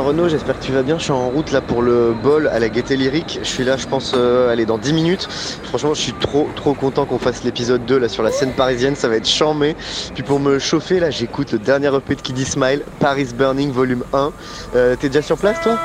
[0.00, 0.98] Renaud, j'espère que tu vas bien.
[0.98, 3.38] Je suis en route là pour le bol à la Gaieté Lyrique.
[3.42, 5.28] Je suis là, je pense, euh, aller dans 10 minutes.
[5.62, 8.96] Franchement, je suis trop, trop content qu'on fasse l'épisode 2 là sur la scène parisienne.
[8.96, 9.76] Ça va être chambé.
[10.14, 14.04] Puis pour me chauffer, là, j'écoute le dernier EP de Kiddy Smile, Paris Burning Volume
[14.12, 14.32] 1.
[14.74, 15.78] Euh, T'es déjà sur place, toi?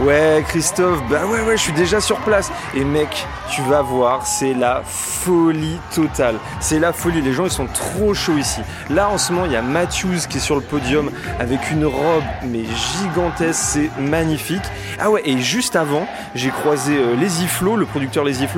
[0.00, 2.52] Ouais, Christophe, bah ouais, ouais, je suis déjà sur place.
[2.72, 6.36] Et mec, tu vas voir, c'est la folie totale.
[6.60, 8.60] C'est la folie, les gens ils sont trop chauds ici.
[8.90, 11.10] Là en ce moment, il y a Matthews qui est sur le podium
[11.40, 12.64] avec une robe mais
[13.02, 14.62] gigantesque, c'est magnifique.
[15.00, 18.48] Ah ouais, et juste avant, j'ai croisé euh, Lazy le producteur Lazy et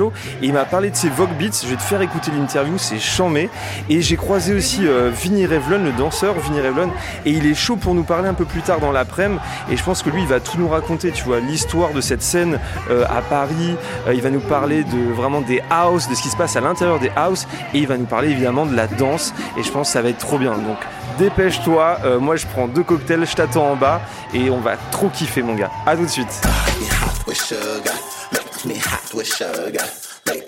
[0.41, 1.61] il m'a parlé de ses Vogue Beats.
[1.63, 3.49] Je vais te faire écouter l'interview, c'est chamé.
[3.89, 6.91] Et j'ai croisé aussi euh, Vinny Revlon, le danseur Vinny Revlon,
[7.25, 9.39] et il est chaud pour nous parler un peu plus tard dans l'après-midi.
[9.71, 12.21] Et je pense que lui, il va tout nous raconter, tu vois, l'histoire de cette
[12.21, 13.75] scène euh, à Paris.
[14.07, 16.61] Euh, il va nous parler de vraiment des house, de ce qui se passe à
[16.61, 19.33] l'intérieur des house, et il va nous parler évidemment de la danse.
[19.57, 20.53] Et je pense que ça va être trop bien.
[20.53, 20.77] Donc
[21.17, 21.99] dépêche-toi.
[22.05, 24.01] Euh, moi, je prends deux cocktails, je t'attends en bas,
[24.33, 25.71] et on va trop kiffer, mon gars.
[25.85, 26.41] À tout de suite.
[28.65, 29.85] me hot with sugar.
[30.27, 30.47] Make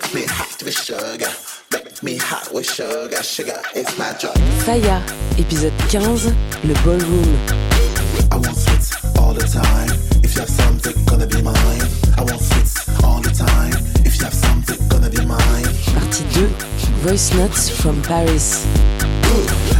[17.04, 18.64] Voice Notes from Paris.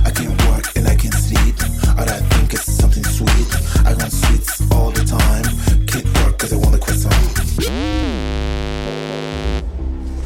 [0.05, 1.57] I can work and I can sleep.
[1.97, 3.49] All I think is something sweet.
[3.87, 5.45] I want sweets all the time.
[5.87, 7.15] Can't work cause I want a croissant.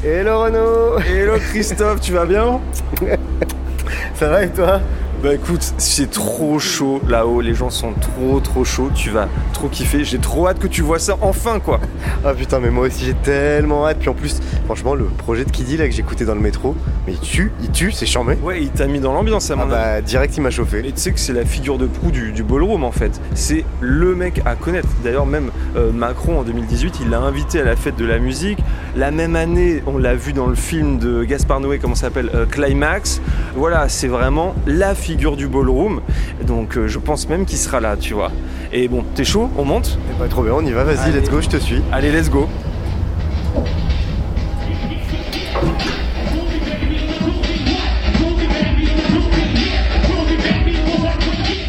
[0.03, 2.61] Hello Renaud Hello Christophe, tu vas bien?
[4.15, 4.81] Ça va et toi?
[5.23, 9.67] Bah écoute, c'est trop chaud là-haut, les gens sont trop trop chauds, tu vas trop
[9.67, 11.81] kiffer, j'ai trop hâte que tu vois ça enfin quoi
[12.25, 13.99] Ah putain, mais moi aussi j'ai tellement hâte.
[13.99, 17.15] Puis en plus, franchement, le projet de Kiddy là que j'écoutais dans le métro, mais
[17.15, 18.37] il tue, il tue, c'est chambé.
[18.45, 19.73] Ouais, il t'a mis dans l'ambiance à mon Ah avis.
[19.97, 20.87] bah direct il m'a chauffé.
[20.87, 23.21] Et tu sais que c'est la figure de proue du, du ballroom en fait.
[23.35, 24.89] C'est le mec à connaître.
[25.03, 28.61] D'ailleurs, même euh, Macron en 2018, il l'a invité à la fête de la musique.
[28.95, 32.31] La même année, on l'a vu dans le film de Gaspard Noé, comment ça s'appelle
[32.37, 33.21] Euh, Climax.
[33.57, 36.01] Voilà, c'est vraiment la figure du ballroom.
[36.47, 38.31] Donc euh, je pense même qu'il sera là, tu vois.
[38.73, 41.31] Et bon, t'es chaud On monte Eh bah, trop bien, on y va, vas-y, let's
[41.31, 41.83] go, je te suis.
[41.93, 42.49] Allez, let's go.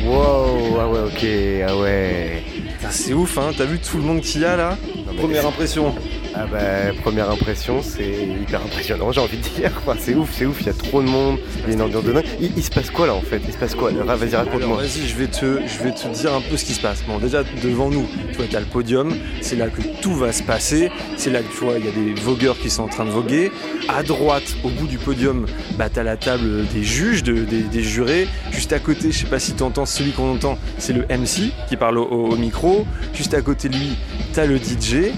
[0.05, 1.25] Wow, ah ouais, ok,
[1.67, 2.43] ah ouais.
[2.89, 4.77] C'est ouf, hein T'as vu tout le monde qu'il y a là
[5.17, 5.93] Première impression.
[6.35, 8.07] Ah bah première impression, c'est
[8.41, 9.71] hyper impressionnant, j'ai envie de dire.
[9.77, 11.81] Enfin, c'est ouf, c'est ouf, il y a trop de monde, il y a une
[11.81, 12.25] ambiance de dingue.
[12.39, 13.41] Il, il se passe quoi là en fait?
[13.47, 13.91] Il se passe quoi?
[13.91, 14.77] Vas-y, raconte-moi.
[14.77, 17.03] vas-y, je vais te, je vais te dire un peu ce qui se passe.
[17.07, 20.43] Bon, déjà devant nous, tu vois, t'as le podium, c'est là que tout va se
[20.43, 20.91] passer.
[21.17, 23.11] C'est là que tu vois, il y a des vogueurs qui sont en train de
[23.11, 23.51] voguer.
[23.87, 25.47] À droite, au bout du podium,
[25.77, 28.27] bah t'as la table des juges, de- des, des jurés.
[28.51, 31.51] Juste à côté, je sais pas si tu entends, celui qu'on entend, c'est le MC
[31.67, 32.85] qui parle au, au- au micro.
[33.13, 33.93] Juste à côté de lui,
[34.33, 35.11] t'as le DJ.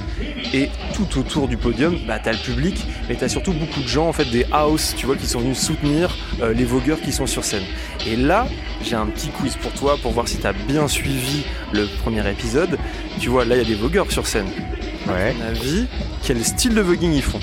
[0.54, 4.08] Et tout autour du podium, bah, t'as le public, mais t'as surtout beaucoup de gens,
[4.08, 7.28] en fait, des house, tu vois, qui sont venus soutenir euh, les vogueurs qui sont
[7.28, 7.64] sur scène.
[8.08, 8.48] Et là,
[8.84, 12.78] j'ai un petit quiz pour toi pour voir si t'as bien suivi le premier épisode.
[13.20, 14.48] Tu vois, là, il y a des vogueurs sur scène.
[15.08, 15.30] Ouais.
[15.30, 15.88] À mon avis,
[16.24, 17.40] quel style de voguing ils font?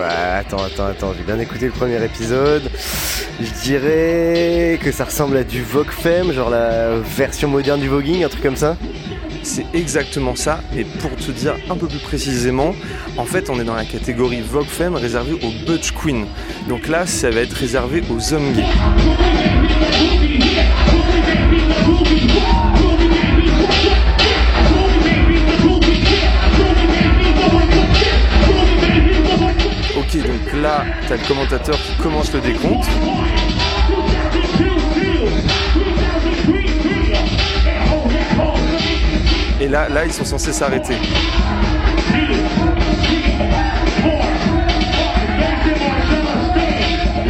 [0.00, 2.70] Attends, attends, attends, j'ai bien écouté le premier épisode.
[3.40, 8.22] Je dirais que ça ressemble à du Vogue Femme, genre la version moderne du voguing,
[8.22, 8.76] un truc comme ça.
[9.42, 12.74] C'est exactement ça, et pour te dire un peu plus précisément,
[13.16, 16.26] en fait on est dans la catégorie Vogue Femme réservée aux Butch Queen.
[16.68, 18.64] Donc là ça va être réservé aux hommes gays.
[29.96, 32.86] Ok donc là t'as le commentateur qui commence le décompte.
[39.60, 40.94] Et là, là, ils sont censés s'arrêter.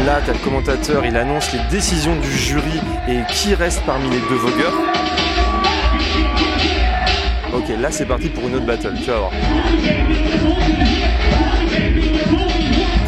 [0.04, 4.20] Là, t'as le commentateur, il annonce les décisions du jury et qui reste parmi les
[4.28, 4.74] deux vogueurs.
[7.80, 9.32] là c'est parti pour une autre battle, tu vas voir.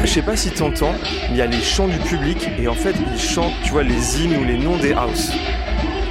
[0.03, 0.95] Je sais pas si t'entends,
[1.29, 3.83] mais il y a les chants du public et en fait ils chantent, tu vois,
[3.83, 5.33] les hymnes ou les noms des house.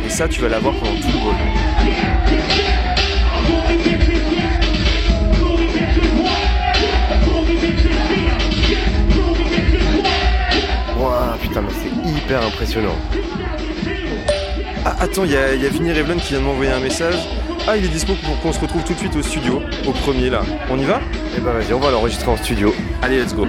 [0.06, 1.59] Et ça, tu vas l'avoir pendant tout le ball.
[12.30, 12.96] Hyper impressionnant.
[14.86, 17.16] Ah, attends, il y a, y a Vinny Revlon qui vient de m'envoyer un message.
[17.68, 20.30] Ah, il est dispo pour qu'on se retrouve tout de suite au studio, au premier
[20.30, 20.42] là.
[20.70, 21.02] On y va?
[21.36, 22.72] Eh bah vas-y, on va l'enregistrer en studio.
[23.02, 23.48] Allez, let's go.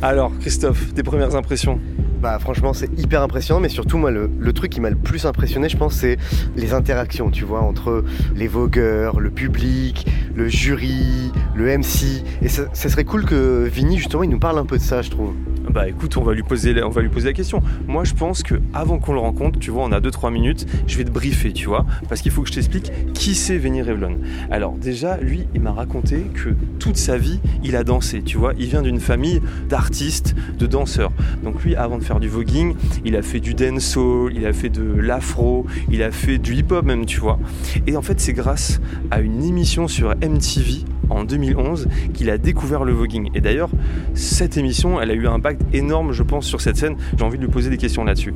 [0.00, 1.80] Alors, Christophe, tes premières impressions?
[2.22, 5.68] Bah franchement c'est hyper impressionnant mais surtout moi le, truc qui m'a le plus impressionné
[5.68, 6.18] je pense c'est
[6.54, 8.04] les interactions tu vois entre
[8.36, 13.98] les vogueurs, le public, le jury, le MC et ça, ça serait cool que Vinny
[13.98, 15.34] justement il nous parle un peu de ça je trouve.
[15.70, 17.62] Bah écoute, on va lui poser, la- on va lui poser la question.
[17.86, 20.98] Moi, je pense que avant qu'on le rencontre, tu vois, on a 2-3 minutes, je
[20.98, 24.18] vais te briefer, tu vois, parce qu'il faut que je t'explique qui c'est Vinny Revlon.
[24.50, 28.52] Alors déjà, lui, il m'a raconté que toute sa vie, il a dansé, tu vois.
[28.58, 31.12] Il vient d'une famille d'artistes, de danseurs.
[31.42, 32.74] Donc lui, avant de faire du voguing,
[33.04, 36.84] il a fait du dancehall, il a fait de l'afro, il a fait du hip-hop
[36.84, 37.38] même, tu vois.
[37.86, 38.80] Et en fait, c'est grâce
[39.10, 43.30] à une émission sur MTV en 2011 qu'il a découvert le voguing.
[43.34, 43.70] Et d'ailleurs,
[44.14, 46.96] cette émission, elle a eu un impact énorme, je pense, sur cette scène.
[47.16, 48.34] J'ai envie de lui poser des questions là-dessus.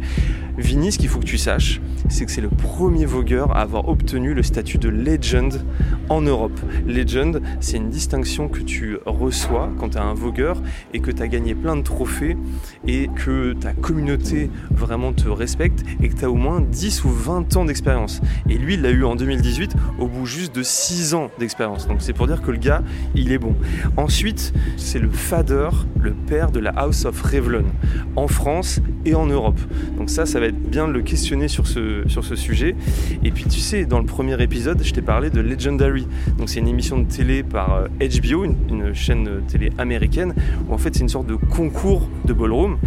[0.59, 3.89] Vinny, ce qu'il faut que tu saches, c'est que c'est le premier vogueur à avoir
[3.89, 5.61] obtenu le statut de legend
[6.09, 6.59] en Europe.
[6.87, 10.63] Legend, c'est une distinction que tu reçois quand tu es un vogueur
[10.95, 12.37] et que tu as gagné plein de trophées
[12.87, 17.11] et que ta communauté vraiment te respecte et que tu as au moins 10 ou
[17.11, 18.21] 20 ans d'expérience.
[18.49, 21.87] Et lui, il l'a eu en 2018 au bout juste de 6 ans d'expérience.
[21.87, 22.59] Donc c'est pour dire que le
[23.15, 23.55] il est bon.
[23.97, 25.69] Ensuite, c'est le fader,
[26.01, 27.65] le père de la House of Revlon
[28.17, 29.59] en France et en Europe.
[29.97, 32.75] Donc ça, ça va être bien de le questionner sur ce, sur ce sujet.
[33.25, 36.07] Et puis tu sais, dans le premier épisode, je t'ai parlé de Legendary.
[36.39, 40.35] Donc c'est une émission de télé par euh, HBO, une, une chaîne télé américaine,
[40.69, 42.79] où en fait c'est une sorte de concours de ballroom.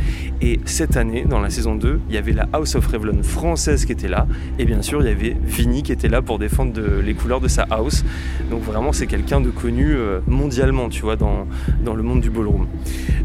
[0.42, 3.86] Et cette année, dans la saison 2, il y avait la House of Revlon française
[3.86, 4.28] qui était là.
[4.58, 7.48] Et bien sûr, il y avait Vinny qui était là pour défendre les couleurs de
[7.48, 8.04] sa house.
[8.50, 11.46] Donc vraiment, c'est quelqu'un de connu euh, mondialement, tu vois, dans,
[11.84, 12.68] le monde du ballroom.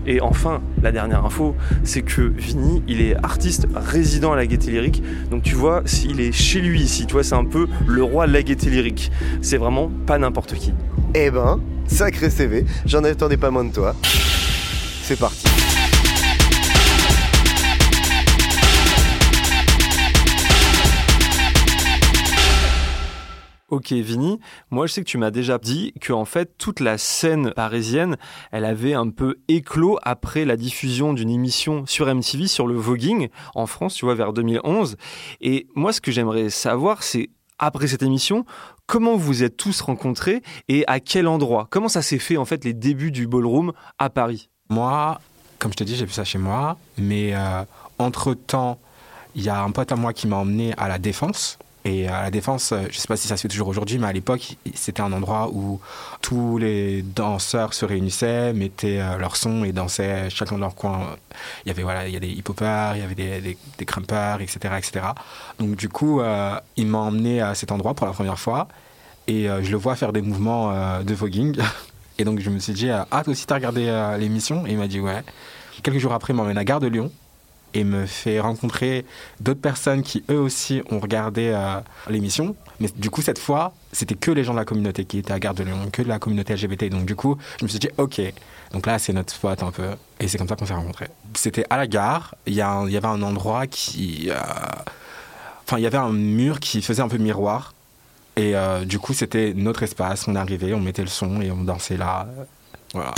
[0.06, 1.54] Et enfin, la dernière info,
[1.84, 5.02] c'est que Vinny, il est artiste résident à la Gaieté Lyrique.
[5.30, 8.26] Donc tu vois, s'il est chez lui ici, tu vois, c'est un peu le roi
[8.26, 9.10] de la Gaieté Lyrique.
[9.40, 10.72] C'est vraiment pas n'importe qui.
[11.14, 13.94] Eh ben, sacré CV, j'en attendais pas moins de toi.
[15.02, 15.53] C'est parti.
[23.74, 24.38] Ok Vinny,
[24.70, 28.16] moi je sais que tu m'as déjà dit que en fait toute la scène parisienne,
[28.52, 33.30] elle avait un peu éclos après la diffusion d'une émission sur MTV sur le voguing
[33.56, 34.96] en France, tu vois, vers 2011.
[35.40, 38.44] Et moi ce que j'aimerais savoir, c'est après cette émission,
[38.86, 41.66] comment vous êtes tous rencontrés et à quel endroit?
[41.68, 44.50] Comment ça s'est fait en fait les débuts du ballroom à Paris?
[44.68, 45.20] Moi,
[45.58, 47.64] comme je te dis, j'ai vu ça chez moi, mais euh,
[47.98, 48.78] entre-temps,
[49.34, 51.58] il y a un pote à moi qui m'a emmené à la Défense.
[51.86, 53.98] Et à la Défense, euh, je ne sais pas si ça se fait toujours aujourd'hui,
[53.98, 55.80] mais à l'époque, c'était un endroit où
[56.22, 61.16] tous les danseurs se réunissaient, mettaient euh, leur son et dansaient chacun dans leur coin.
[61.64, 64.40] Il y avait voilà, il y a des hip-hoppers, il y avait des, des, crumpers,
[64.40, 65.06] etc., etc.
[65.58, 68.66] Donc du coup, euh, il m'a emmené à cet endroit pour la première fois
[69.26, 71.56] et je le vois faire des mouvements de voguing.
[72.18, 73.86] Et donc je me suis dit, ah toi aussi t'as regardé
[74.18, 74.66] l'émission?
[74.66, 75.22] Et il m'a dit ouais.
[75.82, 77.10] Quelques jours après, il m'emmène à Gare de Lyon
[77.74, 79.04] et me fait rencontrer
[79.40, 82.56] d'autres personnes qui eux aussi ont regardé euh, l'émission.
[82.80, 85.38] Mais du coup cette fois, c'était que les gens de la communauté qui étaient à
[85.40, 86.88] Gare de Lyon, que de la communauté LGBT.
[86.88, 88.20] Donc du coup, je me suis dit, ok,
[88.72, 89.90] donc là c'est notre spot un peu.
[90.20, 91.08] Et c'est comme ça qu'on s'est rencontrés.
[91.34, 94.30] C'était à la gare, il y, y avait un endroit qui...
[94.30, 94.36] euh,
[95.66, 97.72] Enfin, il y avait un mur qui faisait un peu miroir.
[98.36, 100.28] Et euh, du coup, c'était notre espace.
[100.28, 102.26] On arrivait, on mettait le son et on dansait là.
[102.92, 103.14] Voilà.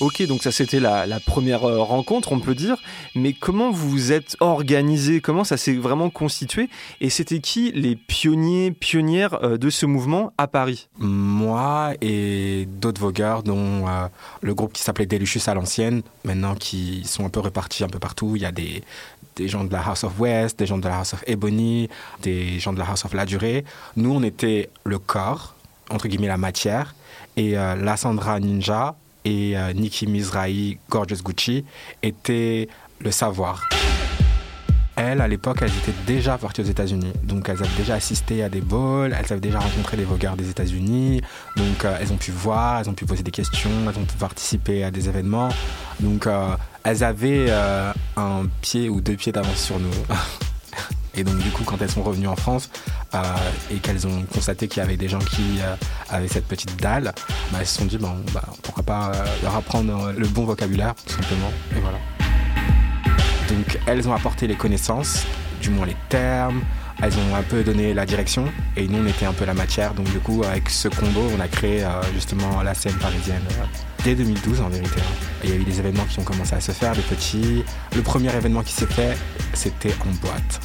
[0.00, 2.76] Ok, donc ça c'était la, première euh, rencontre, on peut dire.
[3.16, 5.20] Mais comment vous vous êtes organisé?
[5.20, 6.70] Comment ça s'est vraiment constitué?
[7.00, 10.88] Et c'était qui les pionniers, pionnières euh, de ce mouvement à Paris?
[10.98, 14.06] Moi et d'autres vogueurs, dont euh,
[14.40, 17.98] le groupe qui s'appelait Delucius à l'ancienne, maintenant qui sont un peu répartis un peu
[17.98, 18.36] partout.
[18.36, 18.84] Il y a des,
[19.34, 21.88] des gens de la House of West, des gens de la House of Ebony,
[22.22, 23.64] des gens de la House of La Durée.
[23.96, 25.56] Nous, on était le corps,
[25.90, 26.94] entre guillemets la matière,
[27.36, 28.94] et euh, la Sandra Ninja
[29.24, 31.64] et euh, Nicki Mizrahi, Gorgeous Gucci,
[32.02, 32.68] étaient
[33.00, 33.68] le savoir.
[34.96, 37.12] elles, à l'époque, elles étaient déjà parties aux États-Unis.
[37.22, 40.50] Donc, elles avaient déjà assisté à des balls, elles avaient déjà rencontré des vogueurs des
[40.50, 41.20] États-Unis.
[41.56, 44.16] Donc, euh, elles ont pu voir, elles ont pu poser des questions, elles ont pu
[44.16, 45.50] participer à des événements.
[46.00, 47.50] Donc, euh, elles avaient
[48.16, 49.90] un pied ou deux pieds d'avance sur nous.
[51.18, 52.70] Et donc, du coup, quand elles sont revenues en France
[53.12, 53.22] euh,
[53.72, 55.74] et qu'elles ont constaté qu'il y avait des gens qui euh,
[56.10, 57.12] avaient cette petite dalle,
[57.50, 60.94] bah, elles se sont dit, bon, bah, pourquoi pas euh, leur apprendre le bon vocabulaire,
[60.94, 61.50] tout simplement.
[61.76, 61.98] Et voilà.
[63.48, 65.26] Donc, elles ont apporté les connaissances,
[65.60, 66.62] du moins les termes.
[67.02, 68.44] Elles ont un peu donné la direction
[68.76, 69.94] et nous on était un peu la matière.
[69.94, 73.44] Donc du coup avec ce combo on a créé justement la scène parisienne
[74.02, 74.98] dès 2012 en vérité.
[74.98, 75.26] hein.
[75.44, 77.62] Il y a eu des événements qui ont commencé à se faire, des petits.
[77.94, 79.16] Le premier événement qui s'est fait
[79.54, 80.60] c'était en boîte.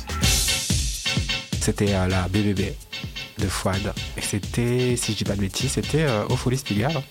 [1.64, 2.74] C'était à la BBB
[3.40, 3.94] de Fouad.
[4.18, 7.02] Et c'était, si je dis pas de bêtises, c'était euh, au Folies Pigalle.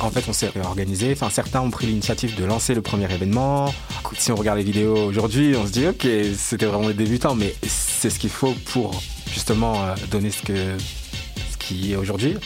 [0.00, 1.12] En fait, on s'est réorganisé.
[1.12, 3.72] Enfin, certains ont pris l'initiative de lancer le premier événement.
[4.18, 7.54] Si on regarde les vidéos aujourd'hui, on se dit, ok, c'était vraiment des débutants, mais
[7.62, 9.00] c'est ce qu'il faut pour
[9.32, 10.76] justement euh, donner ce, que,
[11.96, 12.36] aujourd'hui.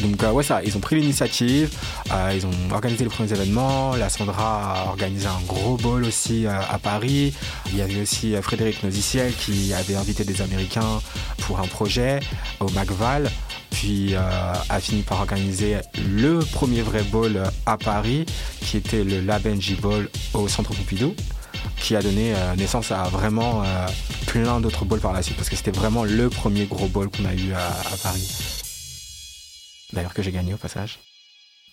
[0.00, 1.70] Donc, euh, ouais, ça, ils ont pris l'initiative.
[2.12, 3.94] euh, ils ont organisé le premier événement.
[3.96, 7.34] La Sandra a organisé un gros ball aussi euh, à Paris.
[7.70, 11.00] Il y avait aussi Frédéric Noziciel qui avait invité des Américains
[11.38, 12.20] pour un projet
[12.60, 13.30] au McVal
[13.70, 18.24] puis a fini par organiser le premier vrai ball à Paris,
[18.62, 21.14] qui était le La Benji Ball au Centre Pompidou,
[21.78, 23.86] qui a donné euh, naissance à vraiment euh,
[24.26, 27.24] plein d'autres balls par la suite, parce que c'était vraiment le premier gros ball qu'on
[27.24, 28.28] a eu à, à Paris.
[29.92, 30.98] D'ailleurs que j'ai gagné au passage.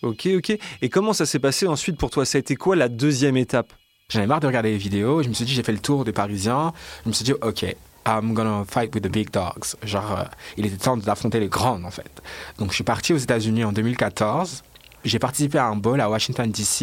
[0.02, 0.58] Ok, ok.
[0.82, 2.26] Et comment ça s'est passé ensuite pour toi?
[2.26, 3.72] Ça a été quoi la deuxième étape?
[4.10, 6.04] J'en ai marre de regarder les vidéos, je me suis dit j'ai fait le tour
[6.04, 6.72] des Parisiens,
[7.04, 7.64] je me suis dit ok,
[8.06, 9.76] I'm gonna fight with the big dogs.
[9.82, 10.24] Genre, euh,
[10.58, 12.22] il était temps d'affronter les grandes en fait.
[12.58, 14.62] Donc je suis parti aux États-Unis en 2014,
[15.04, 16.82] j'ai participé à un ball à Washington DC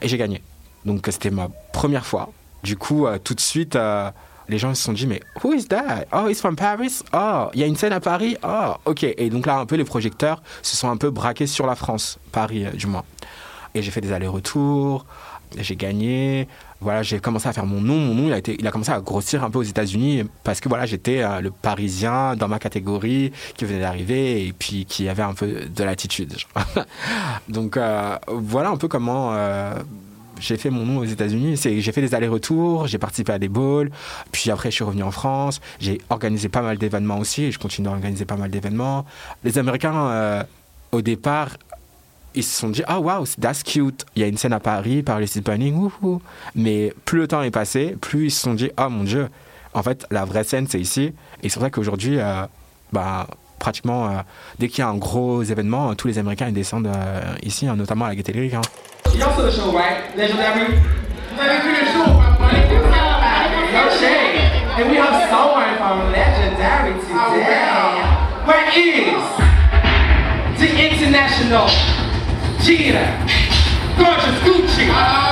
[0.00, 0.42] et j'ai gagné.
[0.86, 2.32] Donc c'était ma première fois.
[2.62, 4.10] Du coup, euh, tout de suite, euh,
[4.48, 6.06] les gens se sont dit mais who is that?
[6.12, 7.00] Oh, he's from Paris?
[7.12, 8.36] Oh, il y a une scène à Paris?
[8.44, 9.04] Oh, ok.
[9.04, 12.18] Et donc là, un peu les projecteurs se sont un peu braqués sur la France,
[12.30, 13.04] Paris euh, du moins.
[13.74, 15.06] Et j'ai fait des allers-retours,
[15.56, 16.46] j'ai gagné.
[16.80, 17.96] Voilà, j'ai commencé à faire mon nom.
[17.96, 20.60] Mon nom, il a, été, il a commencé à grossir un peu aux États-Unis parce
[20.60, 25.22] que voilà, j'étais le Parisien dans ma catégorie qui venait d'arriver et puis qui avait
[25.22, 26.34] un peu de l'attitude.
[27.48, 29.74] Donc euh, voilà un peu comment euh,
[30.42, 31.56] j'ai fait mon nom aux États-Unis.
[31.56, 33.90] J'ai fait des allers-retours, j'ai participé à des balls,
[34.32, 35.60] puis après je suis revenu en France.
[35.80, 39.06] J'ai organisé pas mal d'événements aussi et je continue à organiser pas mal d'événements.
[39.44, 40.42] Les Américains, euh,
[40.90, 41.50] au départ,
[42.34, 45.02] ils se sont dit ah waouh that's cute il y a une scène à Paris
[45.02, 46.22] Paris City Planning wouhou.
[46.54, 49.28] mais plus le temps est passé plus ils se sont dit ah mon dieu
[49.74, 52.46] en fait la vraie scène c'est ici et c'est vrai qu'aujourd'hui euh,
[52.90, 53.26] bah
[53.58, 54.12] pratiquement euh,
[54.58, 56.88] dès qu'il y a un gros événement tous les Américains ils descendent
[57.42, 58.54] ici hein, notamment à la Gaîté Lyrique.
[59.18, 60.16] Y'all saw the show, right?
[60.16, 60.74] Legendary?
[61.36, 62.52] Let me finish the show, my boy.
[63.72, 64.40] No shade.
[64.78, 67.60] And we have someone from Legendary today.
[67.72, 69.22] Oh, Where is
[70.60, 71.68] the international
[72.62, 73.04] Gina
[73.96, 74.88] Gorgeous Gucci?
[74.90, 75.31] Oh,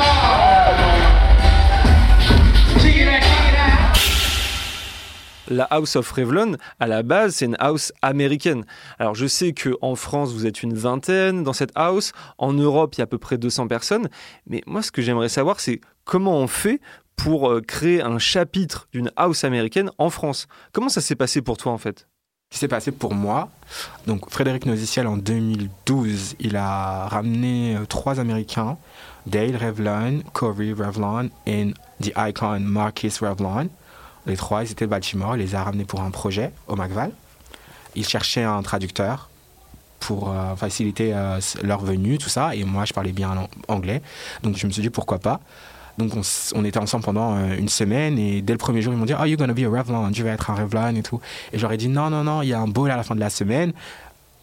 [5.50, 8.64] La House of Revlon, à la base, c'est une house américaine.
[9.00, 12.12] Alors, je sais que en France, vous êtes une vingtaine dans cette house.
[12.38, 14.08] En Europe, il y a à peu près 200 personnes.
[14.46, 16.80] Mais moi, ce que j'aimerais savoir, c'est comment on fait
[17.16, 20.46] pour euh, créer un chapitre d'une house américaine en France.
[20.72, 22.06] Comment ça s'est passé pour toi, en fait?
[22.48, 23.48] Qui s'est passé pour moi,
[24.08, 28.76] donc Frédéric Noziciel en 2012, il a ramené euh, trois Américains,
[29.26, 33.68] Dale Revlon, Corey Revlon et The Icon Marcus Revlon.
[34.26, 37.12] Les trois, ils étaient de Baltimore, il les a ramenés pour un projet au McVal.
[37.94, 39.30] Ils cherchaient un traducteur
[39.98, 44.02] pour euh, faciliter euh, leur venue, tout ça, et moi je parlais bien anglais,
[44.42, 45.40] donc je me suis dit pourquoi pas?
[45.98, 46.12] Donc
[46.54, 49.12] on, était ensemble pendant euh, une semaine et dès le premier jour ils m'ont dit
[49.20, 51.20] Oh you're gonna be a Revlon, tu vas être un Revlon et tout.
[51.52, 53.20] Et j'aurais dit non non non, il y a un ball à la fin de
[53.20, 53.74] la semaine.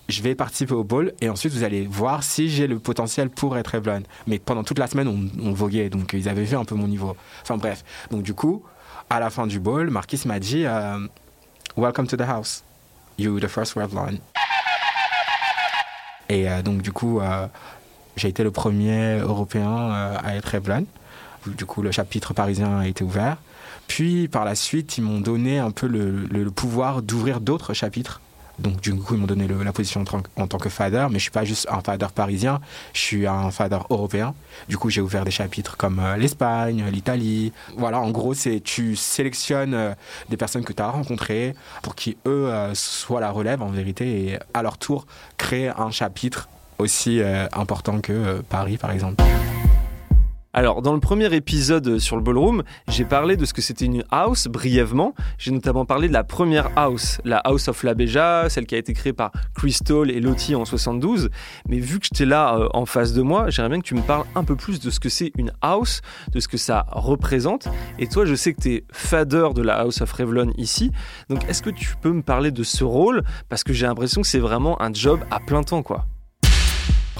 [0.08, 3.58] Je vais participer au ball et ensuite vous allez voir si j'ai le potentiel pour
[3.58, 4.04] être Revlon.
[4.28, 6.88] Mais pendant toute la semaine on, on voguait donc ils avaient vu un peu mon
[6.88, 7.16] niveau.
[7.42, 7.84] Enfin bref.
[8.12, 8.64] Donc du coup
[9.10, 11.00] à la fin du ball, Marquis m'a dit euh,
[11.76, 12.64] Welcome to the house.
[13.18, 14.20] You the first Revlon.
[16.30, 17.48] Et euh, donc du coup euh,
[18.16, 20.86] j'ai été le premier Européen à être Revlon.
[21.46, 23.38] Du coup, le chapitre parisien a été ouvert.
[23.88, 28.20] Puis, par la suite, ils m'ont donné un peu le pouvoir d'ouvrir d'autres chapitres.
[28.60, 30.04] Donc, du coup, ils m'ont donné la position
[30.36, 32.60] en, tant que- fader, mais je suis pas juste un fader parisien,
[32.94, 34.34] je suis un fader européen.
[34.68, 37.54] Du coup, j'ai ouvert des chapitres comme euh, l'Espagne, l'Italie.
[37.78, 39.94] Voilà, en gros, c'est tu sélectionnes euh,
[40.30, 44.32] des personnes que tu as rencontrées pour qui, eux, euh, soient la relève en vérité
[44.32, 45.06] et à leur tour
[45.38, 46.50] créer un chapitre
[46.80, 47.22] aussi
[47.54, 49.24] important que Paris, par exemple.
[50.58, 54.04] Alors, dans le premier épisode sur le ballroom, j'ai parlé de ce que c'était une
[54.10, 55.14] house brièvement.
[55.38, 58.80] J'ai notamment parlé de la première house, la House of La Beja, celle qui a
[58.80, 61.30] été créée par Crystal et Lottie en 72.
[61.70, 64.02] Mais vu que j'étais là euh, en face de moi, j'aimerais bien que tu me
[64.02, 67.68] parles un peu plus de ce que c'est une house, de ce que ça représente.
[68.00, 70.92] Et toi, je sais que tu es fader de la House of Revlon ici.
[71.30, 73.22] Donc, est-ce que tu peux me parler de ce rôle?
[73.48, 76.08] Parce que j'ai l'impression que c'est vraiment un job à plein temps, quoi.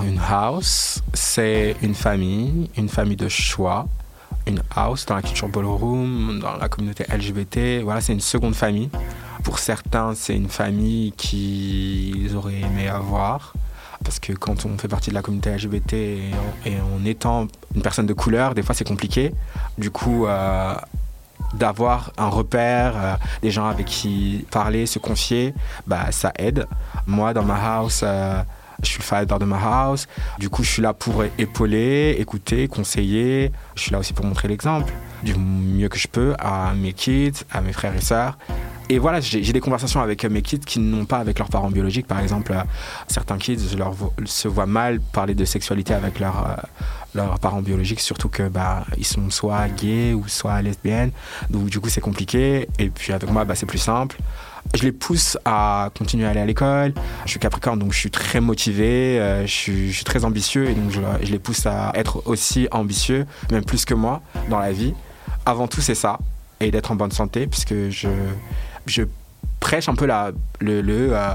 [0.04, 3.88] Une house, c'est une famille, une famille de choix.
[4.46, 8.90] Une house dans la culture ballroom, dans la communauté LGBT, voilà, c'est une seconde famille.
[9.44, 13.54] Pour certains, c'est une famille qu'ils auraient aimé avoir.
[14.04, 16.32] Parce que quand on fait partie de la communauté LGBT et
[16.66, 19.34] en, et étant une personne de couleur, des fois c'est compliqué.
[19.78, 20.76] Du coup, euh,
[21.54, 25.54] d'avoir un repère, euh, des gens avec qui parler, se confier,
[25.88, 26.68] bah, ça aide.
[27.06, 28.42] Moi, dans ma house, euh,
[28.84, 30.08] je suis le father de ma house.
[30.40, 33.52] Du coup, je suis là pour épauler, écouter, conseiller.
[33.76, 34.94] Je suis là aussi pour montrer l'exemple
[35.24, 38.38] du mieux que je peux à mes kids, à mes frères et sœurs.
[38.90, 42.08] Et voilà, j'ai des conversations avec mes kids qui n'ont pas avec leurs parents biologiques.
[42.08, 42.62] Par exemple, euh,
[43.08, 43.60] certains kids
[44.26, 46.56] se voient mal parler de sexualité avec leurs euh,
[47.16, 51.12] leurs parents biologiques, surtout que bah, sont soit gays ou soit lesbiennes.
[51.50, 52.70] Donc du coup, c'est compliqué.
[52.80, 54.18] Et puis avec moi, bah, c'est plus simple.
[54.76, 56.94] Je les pousse à continuer à aller à l'école.
[57.26, 60.92] Je suis Capricorne, donc je suis très motivé, euh, je, suis, très ambitieux et donc
[60.92, 64.94] je, je les pousse à être aussi ambitieux, même plus que moi, dans la vie.
[65.46, 66.20] Avant tout, c'est ça,
[66.60, 68.10] et d'être en bonne santé, puisque je,
[68.86, 69.04] je
[69.60, 71.30] prêche un peu la, le, le euh,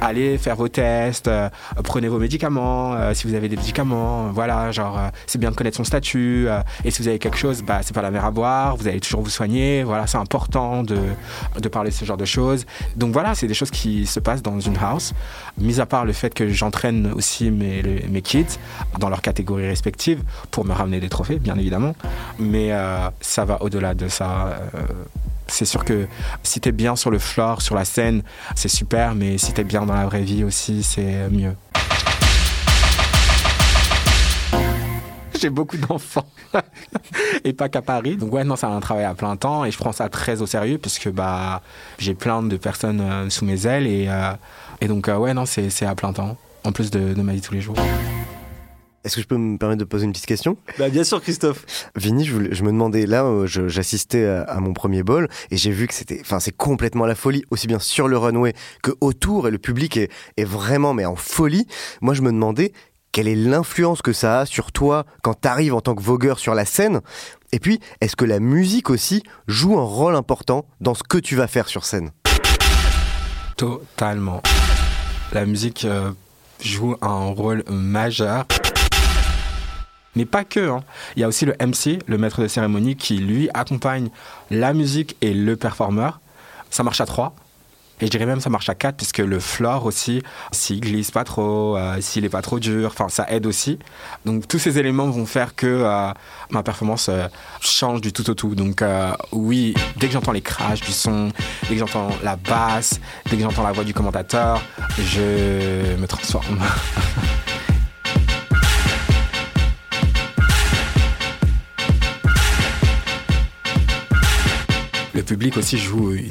[0.00, 1.48] allez faire vos tests, euh,
[1.84, 5.76] prenez vos médicaments, euh, si vous avez des médicaments, voilà, genre c'est bien de connaître
[5.76, 6.48] son statut,
[6.84, 9.00] et si vous avez quelque chose, bah, c'est pas la mer à boire, vous allez
[9.00, 10.98] toujours vous soigner, voilà, c'est important de,
[11.60, 12.66] de parler de ce genre de choses.
[12.96, 15.12] Donc voilà, c'est des choses qui se passent dans une house,
[15.58, 18.58] mis à part le fait que j'entraîne aussi mes, les- mes kids
[18.98, 21.94] dans leurs catégories respectives pour me ramener des trophées, bien évidemment,
[22.38, 22.72] mais
[23.20, 24.58] ça va au-delà de ça.
[25.50, 26.06] C'est sûr que
[26.42, 28.22] si t'es bien sur le floor, sur la scène,
[28.54, 31.54] c'est super, mais si t'es bien dans la vraie vie aussi, c'est mieux.
[35.40, 36.26] J'ai beaucoup d'enfants
[37.44, 38.16] et pas qu'à Paris.
[38.16, 40.46] Donc ouais, non, c'est un travail à plein temps et je prends ça très au
[40.46, 41.62] sérieux parce que bah
[41.98, 44.32] j'ai plein de personnes euh, sous mes ailes et, euh,
[44.80, 47.54] et donc euh, ouais, non, c'est à plein temps en plus de ma vie tous
[47.54, 47.76] les jours.
[49.04, 50.58] Est-ce que je peux me permettre de poser une petite question?
[50.78, 51.64] Bah, bien sûr, Christophe.
[51.96, 55.56] Vini, je, voulais- je me demandais là, euh, j'assistais à, à mon premier bol et
[55.56, 58.90] j'ai vu que c'était, enfin, c'est complètement la folie, aussi bien sur le runway que
[59.00, 61.66] autour et le public est, est vraiment mais en folie.
[62.02, 62.72] Moi, je me demandais
[63.12, 66.54] quelle est l'influence que ça a sur toi quand t'arrives en tant que vogueur sur
[66.54, 67.00] la scène?
[67.52, 71.36] Et puis, est-ce que la musique aussi joue un rôle important dans ce que tu
[71.36, 72.10] vas faire sur scène?
[73.56, 74.42] Totalement.
[75.32, 76.10] La musique euh,
[76.62, 78.44] joue un rôle majeur.
[80.16, 80.70] Mais pas que.
[80.70, 80.82] hein.
[81.16, 84.08] Il y a aussi le MC, le maître de cérémonie, qui lui accompagne
[84.50, 86.20] la musique et le performeur.
[86.70, 87.34] Ça marche à trois.
[88.02, 91.22] Et je dirais même ça marche à quatre, puisque le floor aussi, s'il glisse pas
[91.22, 93.78] trop, euh, s'il est pas trop dur, enfin ça aide aussi.
[94.24, 96.10] Donc tous ces éléments vont faire que euh,
[96.48, 97.26] ma performance euh,
[97.60, 98.54] change du tout au tout.
[98.54, 101.28] Donc euh, oui, dès que j'entends les crashs du son,
[101.68, 104.62] dès que j'entends la basse, dès que j'entends la voix du commentateur,
[104.98, 106.58] je me transforme.
[115.14, 116.30] Le public aussi joue une,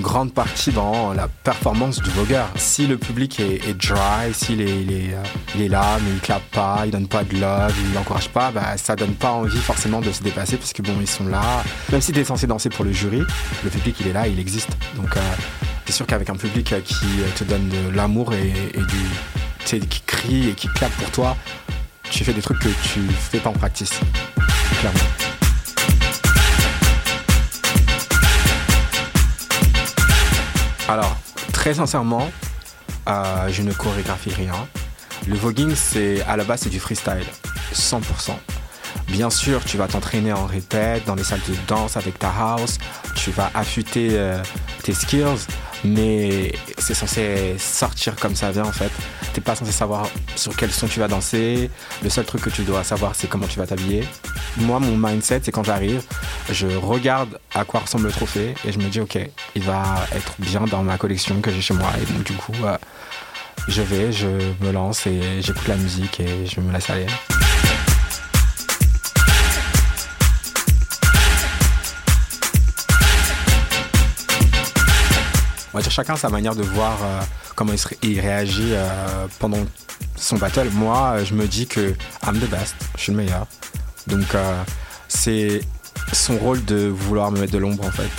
[0.00, 2.48] grande partie dans la performance du vogueur.
[2.56, 4.82] Si le public est, dry, s'il est,
[5.54, 8.50] il est, là, mais il clappe pas, il donne pas de love, il n'encourage pas,
[8.50, 11.62] bah, ça donne pas envie forcément de se dépasser parce que bon, ils sont là.
[11.90, 13.22] Même si tu es censé danser pour le jury,
[13.64, 14.76] le public il est là, il existe.
[14.96, 15.20] Donc euh,
[15.86, 20.50] c'est sûr qu'avec un public qui te donne de l'amour et, et du, qui crie
[20.50, 21.36] et qui clappe pour toi,
[22.10, 23.98] tu fais des trucs que tu fais pas en practice.
[24.80, 25.35] Clairement.
[30.88, 31.16] Alors,
[31.52, 32.30] très sincèrement,
[33.08, 34.54] euh, je ne chorégraphie rien.
[35.26, 37.26] Le voguing, c'est à la base, c'est du freestyle,
[37.74, 38.00] 100%.
[39.08, 42.78] Bien sûr, tu vas t'entraîner en répète, dans les salles de danse avec ta house,
[43.16, 44.40] tu vas affûter euh,
[44.84, 45.46] tes skills,
[45.84, 48.90] mais c'est censé sortir comme ça vient en fait.
[49.32, 51.70] T'es pas censé savoir sur quel son tu vas danser.
[52.02, 54.04] Le seul truc que tu dois savoir, c'est comment tu vas t'habiller.
[54.58, 56.02] Moi, mon mindset, c'est quand j'arrive,
[56.50, 59.18] je regarde à quoi ressemble le trophée et je me dis, ok,
[59.54, 61.88] il va être bien dans ma collection que j'ai chez moi.
[62.00, 62.76] Et donc, du coup, euh,
[63.68, 64.28] je vais, je
[64.60, 67.06] me lance et j'écoute la musique et je me laisse aller.
[75.76, 77.20] Va dire chacun sa manière de voir euh,
[77.54, 79.64] comment il, réagit euh, pendant
[80.16, 80.70] son battle.
[80.72, 81.94] Moi, euh, je me dis que
[82.26, 83.46] I'm the best, je suis le meilleur.
[84.06, 84.36] Donc,
[85.08, 85.60] c'est
[86.12, 88.10] son rôle de vouloir me mettre de l'ombre en fait.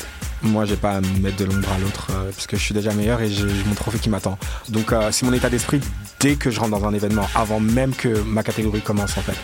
[0.43, 2.73] Moi, j'ai pas à me mettre de l'ombre à l'autre euh, parce que je suis
[2.73, 4.37] déjà meilleur et j'ai mon trophée qui m'attend.
[4.69, 5.81] Donc, c'est mon état d'esprit
[6.19, 9.37] dès que je rentre dans un événement, avant même que ma catégorie commence en fait.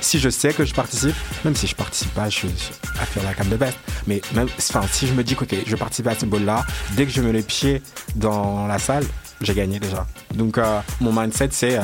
[0.00, 3.22] Si je sais que je participe, même si je participe pas, je suis I feel
[3.22, 3.76] like I'm the best.
[4.06, 7.12] Mais même, enfin, si je me dis que je participe à ce ball-là, dès que
[7.12, 7.82] je mets les pieds
[8.16, 9.04] dans la salle,
[9.40, 10.06] j'ai gagné déjà.
[10.34, 11.82] Donc, euh, mon mindset c'est euh,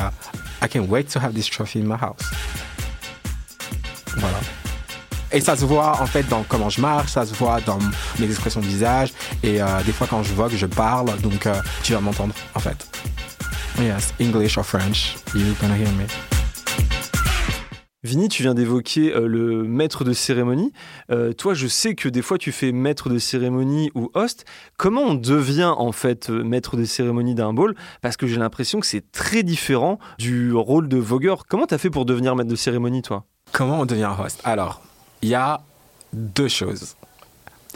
[0.61, 2.25] I can't wait to have this trophy in my house.
[4.17, 4.39] Voilà.
[5.31, 7.79] Et ça se voit en fait dans comment je marche, ça se voit dans
[8.17, 9.13] mes expressions de visage.
[9.43, 11.47] Et euh, des fois quand je vogue, je parle, donc
[11.83, 12.87] tu vas m'entendre en fait.
[13.79, 16.36] Yes, English or French, you're gonna hear me.
[18.03, 20.71] Vini, tu viens d'évoquer euh, le maître de cérémonie.
[21.09, 24.45] Euh, toi, je sais que des fois tu fais maître de cérémonie ou host.
[24.77, 27.73] Comment on devient en fait euh, maître de cérémonie d'un ball?
[28.03, 31.47] Parce que j'ai l'impression que c'est très différent du rôle de vogueur.
[31.47, 33.25] Comment t'as fait pour devenir maître de cérémonie, toi?
[33.51, 34.41] Comment on devient host?
[34.43, 34.83] Alors,
[35.23, 35.61] il y a
[36.13, 36.97] deux choses.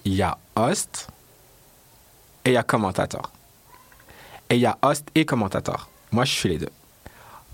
[0.06, 1.08] Il y a host
[2.46, 3.32] et il y a commentateur.
[4.52, 5.90] Et il y a host et commentateur.
[6.12, 6.70] Moi, je suis les deux.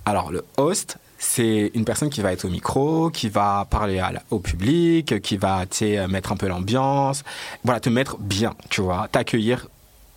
[0.04, 4.12] Alors, le host, c'est une personne qui va être au micro, qui va parler à,
[4.30, 7.24] au public, qui va euh, mettre un peu l'ambiance,
[7.64, 9.68] voilà, te mettre bien, tu vois, t'accueillir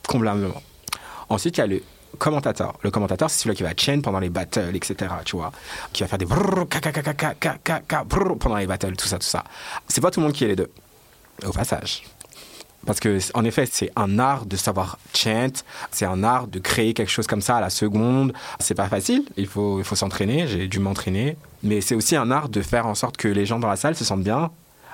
[0.06, 0.62] convenablement.
[1.28, 1.82] Ensuite, il y a le
[2.18, 2.74] commentateur.
[2.82, 4.96] Le commentateur, c'est celui qui va chain pendant les battles, etc.
[5.24, 5.52] Tu vois,
[5.92, 8.04] qui va faire des brrr, caca, caca, caca,
[8.38, 9.44] pendant les battles, tout ça, tout ça.
[9.88, 10.70] C'est pas tout le monde qui est les deux,
[11.46, 12.02] au passage.
[12.86, 15.52] Parce que, en effet, c'est un art de savoir chant,
[15.90, 18.32] c'est un art de créer quelque chose comme ça à la seconde.
[18.58, 21.36] C'est pas facile, il faut, il faut s'entraîner, j'ai dû m'entraîner.
[21.62, 23.94] Mais c'est aussi un art de faire en sorte que les gens dans la salle
[23.94, 24.50] se sentent bien,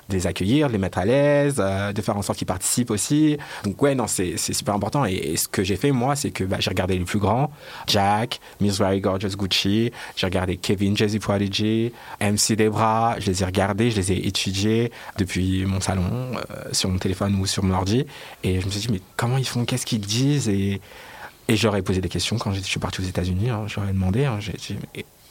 [0.08, 2.90] de les accueillir, de les mettre à l'aise, euh, de faire en sorte qu'ils participent
[2.90, 3.38] aussi.
[3.64, 5.04] Donc ouais, non, c'est super important.
[5.04, 7.50] Et, ce que j'ai fait, moi, c'est que bah, j'ai regardé les plus grands,
[7.86, 13.46] Jack, Miss Very Gorgeous Gucci, j'ai regardé Kevin, Jazzy Prodigy, MC Debra, je les ai
[13.46, 17.74] regardés, je les ai étudiés depuis mon salon, euh, sur mon téléphone ou sur mon
[17.74, 18.06] ordi.
[18.44, 20.48] Et je me suis dit, mais comment ils font, qu'est-ce qu'ils disent?
[20.48, 20.80] Et,
[21.48, 23.50] et j'aurais posé des questions quand je suis parti aux États-Unis.
[23.50, 24.76] Hein, j'aurais demandé, hein, j'ai dit,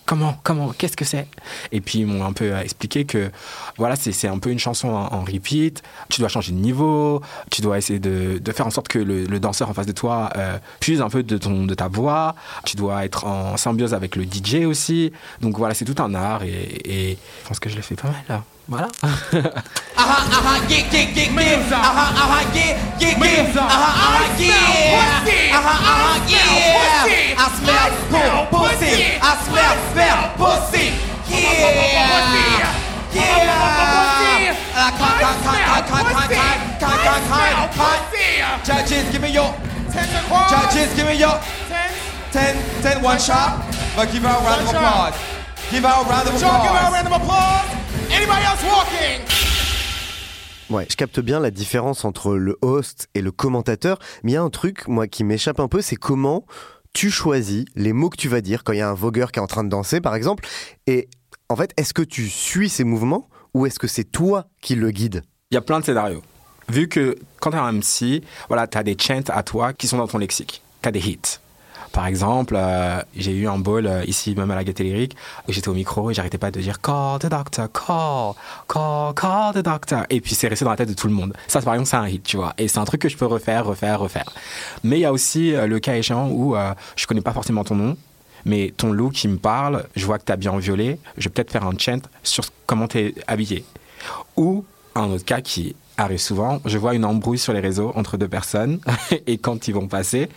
[0.06, 1.28] comment, comment, qu'est-ce que c'est?
[1.72, 3.32] Et puis ils m'ont un peu expliqué que
[3.78, 5.82] voilà, c'est un peu une chanson en, repeat.
[6.10, 9.26] Tu dois changer de niveau, tu dois essayer de, de faire en sorte que le,
[9.26, 12.36] le danseur en face de toi euh, puise un peu de, ton, de ta voix.
[12.66, 15.12] Tu dois être en symbiose avec le DJ aussi.
[15.42, 18.10] Donc voilà, c'est tout un art et, et je pense que je l'ai fait pas
[18.10, 18.44] mal là.
[18.68, 18.90] Voilà.
[38.66, 39.54] Judges, give me your
[40.50, 41.40] Judges, give me your
[42.32, 43.64] ten, ten, one shot.
[43.96, 45.16] But give her a round of applause.
[45.72, 46.64] Give her a round of applause.
[46.66, 47.85] Give her a round of applause.
[48.16, 49.22] Anybody else walking?
[50.70, 54.38] Ouais, je capte bien la différence entre le host et le commentateur, mais il y
[54.38, 56.46] a un truc, moi, qui m'échappe un peu, c'est comment
[56.94, 59.40] tu choisis les mots que tu vas dire quand il y a un vogueur qui
[59.40, 60.48] est en train de danser, par exemple,
[60.88, 61.10] et
[61.50, 64.92] en fait, est-ce que tu suis ses mouvements ou est-ce que c'est toi qui le
[64.92, 65.24] guide?
[65.52, 66.24] Il y a plein de scénarios.
[66.70, 69.88] Vu que quand tu es un MC, voilà, tu as des chants à toi qui
[69.88, 70.62] sont dans ton lexique.
[70.82, 71.40] Tu as des hits.
[71.96, 75.16] Par exemple, euh, j'ai eu un ball euh, ici, même à la Gaîté Lyrique,
[75.48, 78.34] où j'étais au micro et j'arrêtais pas de dire Call the doctor, call,
[78.68, 80.04] call, call the doctor.
[80.10, 81.34] Et puis c'est resté dans la tête de tout le monde.
[81.48, 82.54] Ça, par exemple, c'est un hit, tu vois.
[82.58, 84.30] Et c'est un truc que je peux refaire, refaire, refaire.
[84.84, 86.54] Mais il y a aussi euh, le cas échéant où
[86.98, 87.96] je connais pas forcément ton nom,
[88.44, 91.30] mais ton look qui me parle, je vois que tu as bien en violet, je
[91.30, 93.64] vais peut-être faire un chant sur comment tu es habillé.
[94.36, 98.18] Ou un autre cas qui arrive souvent, je vois une embrouille sur les réseaux entre
[98.18, 98.82] deux personnes
[99.28, 100.30] et quand ils vont passer,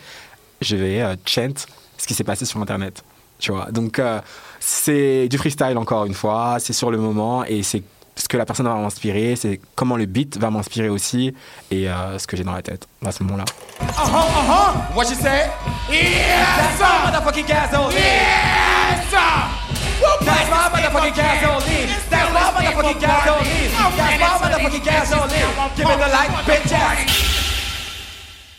[0.61, 1.55] je vais euh, chant
[1.97, 3.03] ce qui s'est passé sur Internet.
[3.39, 4.21] Tu vois, donc euh,
[4.59, 7.83] c'est du freestyle encore une fois, c'est sur le moment et c'est
[8.17, 11.33] ce que la personne va m'inspirer, c'est comment le beat va m'inspirer aussi
[11.71, 13.45] et euh, ce que j'ai dans la tête à ce moment-là.
[13.81, 14.97] Uh-huh, uh-huh.
[14.97, 15.51] What you say?
[15.89, 16.87] Yes, sir.
[17.05, 17.97] motherfucking gasoline.
[17.97, 19.69] Yes, sir.
[20.25, 21.89] That's my motherfucking gasoline.
[22.11, 23.71] That's my motherfucking gasoline.
[23.71, 25.75] That's my motherfucking gasoline.
[25.77, 27.38] Give me the light, bitches.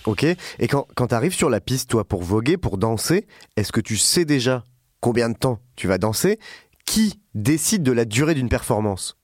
[0.10, 3.72] Ok Et quand, quand tu arrives sur la piste, toi, pour voguer, pour danser, est-ce
[3.72, 4.64] que tu sais déjà
[5.02, 6.40] combien de temps tu vas danser?
[6.84, 9.18] Qui décide de la durée d'une performance?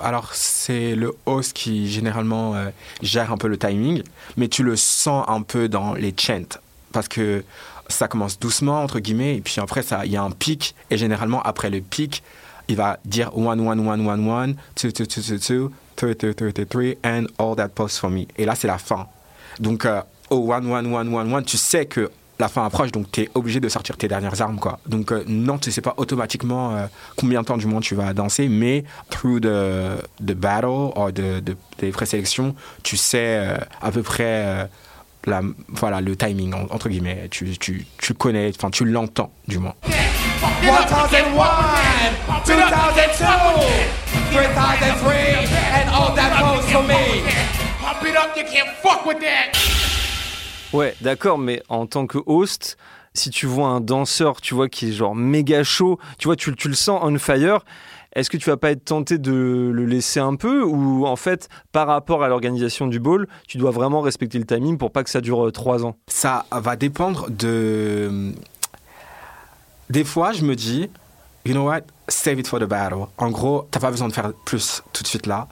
[0.00, 2.70] Alors, c'est le host qui généralement euh,
[3.02, 4.02] gère un peu le timing,
[4.38, 6.58] mais tu le sens un peu dans les chants.
[6.92, 7.44] Parce que
[7.88, 11.42] ça commence doucement, entre guillemets, et puis après, il y a un pic, et généralement,
[11.42, 12.22] après le pic,
[12.68, 16.52] il va dire 1, 1, 1, 1, 1, 2, 2, 2, 2, 2, 3, 3,
[16.52, 18.24] 3, 3, and all that post for me.
[18.38, 19.06] Et là, c'est la fin.
[19.58, 20.00] Donc, euh,
[20.30, 23.30] au 1, 1, 1, 1, 1, tu sais que la fin approche, donc tu es
[23.34, 24.58] obligé de sortir tes dernières armes.
[24.58, 24.78] Quoi.
[24.86, 28.14] Donc euh, non, tu sais pas automatiquement euh, combien de temps du moins tu vas
[28.14, 33.90] danser, mais through the, the battle ou de, de, des présélections, tu sais euh, à
[33.92, 34.64] peu près euh,
[35.26, 35.42] la,
[36.00, 37.28] le timing, en- entre guillemets.
[37.30, 39.74] Tu, tu, connais, enfin tu l'entends du moins.
[40.62, 41.10] 2001,
[42.46, 42.70] 2002,
[44.32, 45.12] 3003,
[45.74, 47.22] and all that goes for me.
[47.82, 49.52] Pump it up, you can't fuck with that.
[50.72, 52.76] Ouais, d'accord, mais en tant que host,
[53.12, 56.50] si tu vois un danseur, tu vois, qui est genre méga chaud, tu vois, tu,
[56.50, 57.64] le sens on fire,
[58.14, 61.48] est-ce que tu vas pas être tenté de le laisser un peu ou en fait,
[61.72, 65.10] par rapport à l'organisation du ball, tu dois vraiment respecter le timing pour pas que
[65.10, 65.96] ça dure euh, trois ans?
[66.06, 68.32] Ça va dépendre de.
[69.88, 70.88] Des fois, je me dis,
[71.44, 73.06] you know what, save it for the battle.
[73.18, 75.48] En gros, t'as pas besoin de faire plus tout de suite là.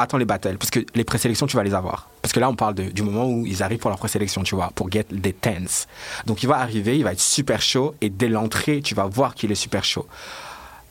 [0.00, 2.08] Attends les battles, parce que les présélections, tu vas les avoir.
[2.22, 4.70] Parce que là, on parle du moment où ils arrivent pour leur présélection, tu vois,
[4.76, 5.88] pour get des tens.
[6.24, 9.34] Donc, il va arriver, il va être super chaud, et dès l'entrée, tu vas voir
[9.34, 10.06] qu'il est super chaud.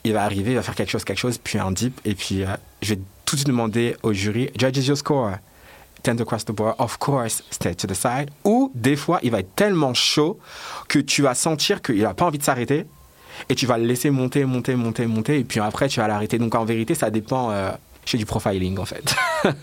[0.03, 2.43] Il va arriver, il va faire quelque chose, quelque chose, puis un dip, et puis
[2.43, 2.47] euh,
[2.81, 5.31] je vais tout de suite demander au jury, judges your score.
[6.03, 8.29] 10 across the board, of course, stay to the side.
[8.43, 10.37] Ou des fois, il va être tellement chaud
[10.87, 12.85] que tu vas sentir qu'il n'a pas envie de s'arrêter
[13.49, 16.37] et tu vas le laisser monter, monter, monter, monter, et puis après, tu vas l'arrêter.
[16.39, 17.51] Donc en vérité, ça dépend.
[17.51, 17.71] Euh,
[18.07, 19.15] je fais du profiling en fait.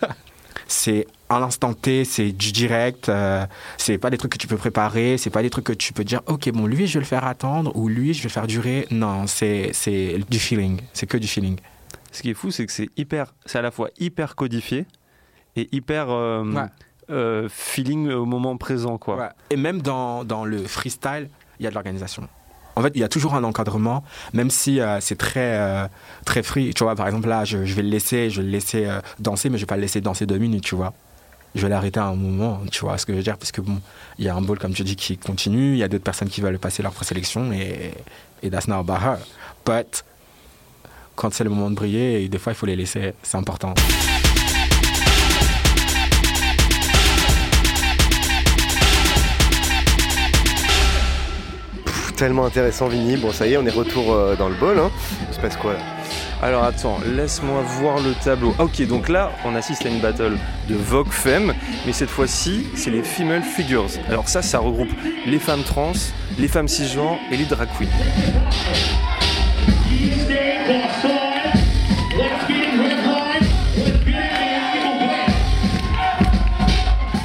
[0.68, 4.56] c'est à l'instant T, c'est du direct, euh, c'est pas des trucs que tu peux
[4.56, 7.06] préparer, c'est pas des trucs que tu peux dire, ok, bon, lui, je vais le
[7.06, 8.86] faire attendre, ou lui, je vais le faire durer.
[8.90, 11.58] Non, c'est c'est du feeling, c'est que du feeling.
[12.12, 14.86] Ce qui est fou, c'est que c'est hyper, c'est à la fois hyper codifié
[15.56, 16.62] et hyper euh, Ouais.
[17.10, 19.16] euh, feeling au moment présent, quoi.
[19.16, 19.28] Ouais.
[19.50, 21.28] Et même dans, dans le freestyle,
[21.58, 22.28] il y a de l'organisation.
[22.76, 25.86] En fait, il y a toujours un encadrement, même si euh, c'est très, euh,
[26.24, 26.74] très free.
[26.74, 29.48] Tu vois, par exemple, là, je, vais le laisser, je vais le laisser euh, danser,
[29.48, 30.92] mais je vais pas le laisser danser deux minutes, tu vois.
[31.54, 33.60] Je vais l'arrêter à un moment, tu vois ce que je veux dire, parce que
[33.60, 33.80] bon,
[34.18, 36.28] il y a un ball, comme tu dis, qui continue, il y a d'autres personnes
[36.28, 37.92] qui veulent passer leur présélection, et,
[38.42, 39.18] et that's not about her.
[39.64, 40.04] But,
[41.14, 43.74] quand c'est le moment de briller, des fois, il faut les laisser, c'est important.
[52.14, 53.16] Tellement intéressant, Vini.
[53.16, 54.78] Bon, ça y est, on est retour euh, dans le bol.
[54.78, 54.90] Hein.
[55.28, 55.78] Il se passe quoi là
[56.42, 58.54] Alors attends, laisse-moi voir le tableau.
[58.58, 60.36] Ah, ok, donc là, on assiste à une battle
[60.68, 61.54] de Vogue Femme,
[61.86, 63.86] mais cette fois-ci, c'est les Female Figures.
[64.08, 64.90] Alors ça, ça regroupe
[65.26, 65.92] les femmes trans,
[66.38, 67.88] les femmes cisgenres et les drag queens.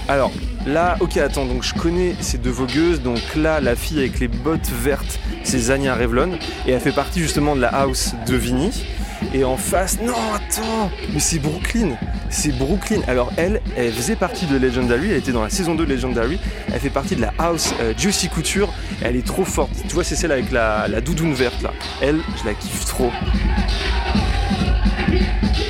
[0.07, 0.31] Alors
[0.69, 3.01] là, ok, attends, donc je connais ces deux vogueuses.
[3.01, 6.31] Donc là, la fille avec les bottes vertes, c'est Zania Revlon.
[6.67, 8.85] Et elle fait partie justement de la house de Vinny.
[9.33, 11.97] Et en face, non, attends, mais c'est Brooklyn.
[12.29, 13.01] C'est Brooklyn.
[13.07, 15.11] Alors elle, elle faisait partie de Legendary.
[15.11, 16.39] Elle était dans la saison 2 de Legendary.
[16.71, 18.73] Elle fait partie de la house euh, Juicy Couture.
[19.01, 19.71] Elle est trop forte.
[19.87, 21.73] Tu vois, c'est celle avec la, la doudoune verte là.
[22.01, 23.11] Elle, je la kiffe trop.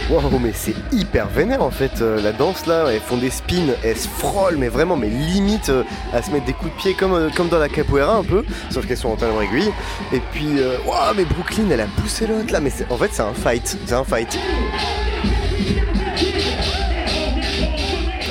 [0.09, 2.01] Wow, mais c'est hyper vénère en fait.
[2.01, 5.69] euh, la danse là, elles font des spins, elles se frôlent, mais vraiment, mais limite
[5.69, 8.23] euh, à se mettre des coups de pied comme, euh, comme dans la capoeira un
[8.23, 9.71] peu, sauf qu'elles sont en talons aiguilles.
[10.11, 10.47] Et puis,
[10.83, 13.77] waouh, mais Brooklyn, elle a poussé l'autre là, mais en fait, c'est un fight.
[13.85, 14.39] C'est un fight.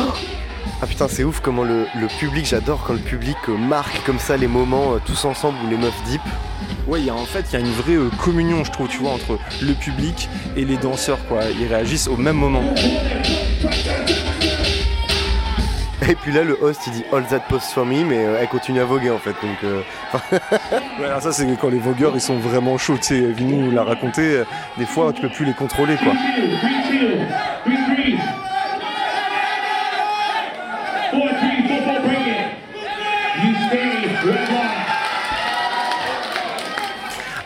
[0.01, 0.13] Oh
[0.83, 1.87] ah putain, c'est ouf comment le,
[2.19, 6.03] public, j'adore quand le public marque comme ça les moments tous ensemble où les meufs
[6.07, 6.23] dip.
[6.89, 8.89] Ouais, il y a en fait, il y a une vraie euh, communion, je trouve,
[8.89, 11.41] tu vois, entre le public et les danseurs, quoi.
[11.61, 12.65] Ils réagissent au même moment.
[16.09, 18.49] Et puis là, le host il dit All that pose for me, mais euh, elle
[18.49, 19.35] continue à voguer en fait.
[19.43, 19.83] Donc, euh,
[20.99, 23.21] Ouais, alors ça, c'est quand les vogueurs, ils sont vraiment chauds, tu sais.
[23.21, 24.45] Vinny nous l'a raconté, euh,
[24.79, 26.15] des fois, tu peux plus les contrôler, quoi.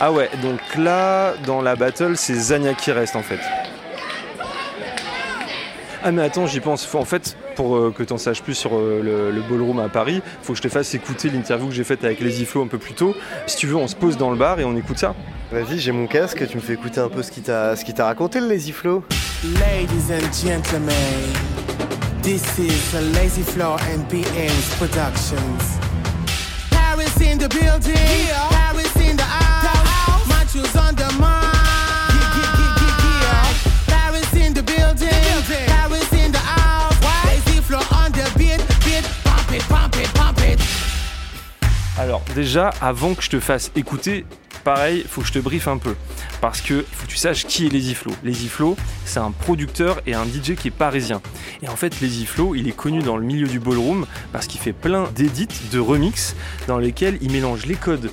[0.05, 3.39] Ah ouais, donc là, dans la battle, c'est Zania qui reste, en fait.
[6.03, 6.85] Ah mais attends, j'y pense.
[6.85, 9.79] Faut, en fait, pour euh, que tu en saches plus sur euh, le, le ballroom
[9.79, 12.65] à Paris, faut que je te fasse écouter l'interview que j'ai faite avec Lazy Flo
[12.65, 13.15] un peu plus tôt.
[13.47, 15.15] Si tu veux, on se pose dans le bar et on écoute ça.
[15.53, 17.95] vas-y, j'ai mon casque, tu me fais écouter un peu ce qu'il t'a ce qu'il
[17.95, 19.05] t'a raconté le Lazy Flow.
[19.45, 21.33] Ladies and gentlemen,
[22.23, 25.79] this is a Lazy Floor and BM's Productions.
[26.73, 28.62] Paris in the building, the
[30.53, 31.53] house, Matthews on the mic.
[33.87, 35.09] Paris in the building,
[35.67, 36.95] Paris in the house,
[37.27, 40.61] Lazy Floor on the beat, beat, pump it, pump it, pump it.
[41.99, 44.25] Alors déjà, avant que je te fasse écouter,
[44.65, 45.95] pareil, faut que je te briefe un peu.
[46.41, 48.13] Parce que faut que tu saches qui est Lazy Flow.
[48.25, 51.21] Lazy Flow, c'est un producteur et un DJ qui est parisien.
[51.63, 54.61] Et en fait, Lazy Flow, il est connu dans le milieu du ballroom parce qu'il
[54.61, 56.35] fait plein d'édits, de remix,
[56.67, 58.11] dans lesquels il mélange les codes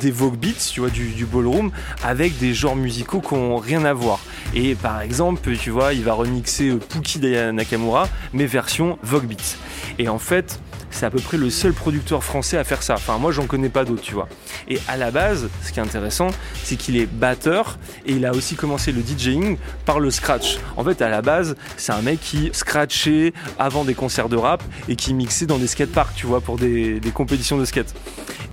[0.00, 1.70] des Vogue Beats, tu vois, du, ballroom,
[2.02, 4.20] avec des genres musicaux qui n'ont rien à voir.
[4.54, 7.20] Et par exemple, tu vois, il va remixer Pookie
[7.52, 9.56] Nakamura, mais version Vogue Beats.
[9.98, 10.60] Et en fait,
[10.98, 12.94] c'est à peu près le seul producteur français à faire ça.
[12.94, 14.28] Enfin, moi, j'en connais pas d'autres, tu vois.
[14.66, 16.26] Et à la base, ce qui est intéressant,
[16.64, 20.58] c'est qu'il est batteur et il a aussi commencé le DJing par le scratch.
[20.76, 24.60] En fait, à la base, c'est un mec qui scratchait avant des concerts de rap
[24.88, 27.94] et qui mixait dans des skateparks, tu vois, pour des, compétitions de skate.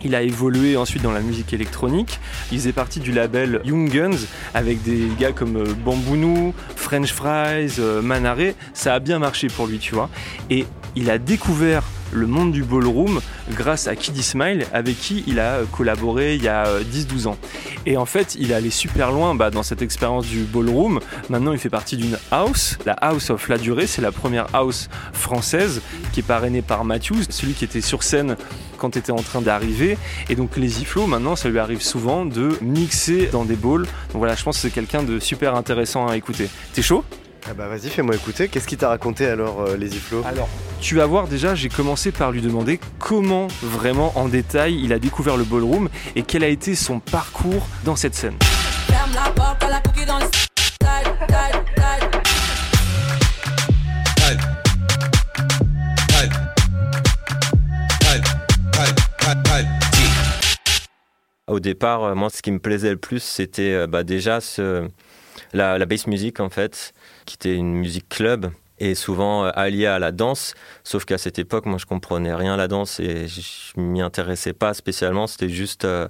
[0.04, 2.20] Il a évolué ensuite dans la musique électronique.
[2.52, 4.20] Il faisait partie du label Young Guns
[4.54, 8.54] avec des gars comme euh, Bambounou, French Fries, euh, Manaré.
[8.76, 10.12] Ça a bien marché pour lui, tu vois.
[10.52, 11.82] Et il a découvert
[12.16, 13.20] le monde du ballroom
[13.52, 17.38] grâce à Kiddy Smile avec qui il a collaboré il y a 10-12 ans.
[17.86, 21.00] Et en fait, il est allé super loin bah, dans cette expérience du ballroom.
[21.30, 23.88] Maintenant, il fait partie d'une house, la House of La Durée.
[23.88, 25.82] C'est la première house française
[26.14, 28.38] qui est parrainée par Matthews, celui qui était sur scène
[28.78, 29.98] quand tu étais en train d'arriver.
[30.30, 33.84] Et donc, les Flow, maintenant, ça lui arrive souvent de mixer dans des balls.
[33.84, 36.50] Donc voilà, je pense que c'est quelqu'un de super intéressant à écouter.
[36.74, 37.04] T'es chaud?
[37.48, 38.48] Ah bah vas-y, fais-moi écouter.
[38.48, 40.50] Qu'est-ce qu'il t'a raconté alors, euh, Lazy Flow Alors,
[40.86, 45.00] tu vas voir déjà, j'ai commencé par lui demander comment vraiment en détail il a
[45.00, 48.36] découvert le ballroom et quel a été son parcours dans cette scène.
[61.48, 64.88] Au départ, euh, moi, ce qui me plaisait le plus, c'était euh, bah, déjà ce,
[65.52, 66.94] la, la bass music, en fait,
[67.26, 70.54] qui était une musique club et souvent euh, alliée à la danse.
[70.84, 74.54] Sauf qu'à cette époque, moi, je comprenais rien à la danse et je m'y intéressais
[74.54, 75.28] pas spécialement.
[75.28, 76.08] C'était juste euh,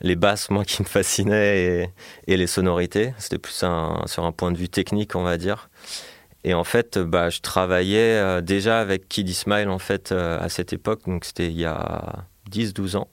[0.00, 1.90] les basses, moi, qui me fascinaient
[2.26, 3.14] et, les sonorités.
[3.18, 5.70] C'était plus sur un point de vue technique, on va dire.
[6.44, 10.48] Et en fait, bah, je travaillais euh, déjà avec Kiddy Smile, en fait, euh, à
[10.48, 11.00] cette époque.
[11.06, 13.08] Donc, c'était il y a 10-12 ans.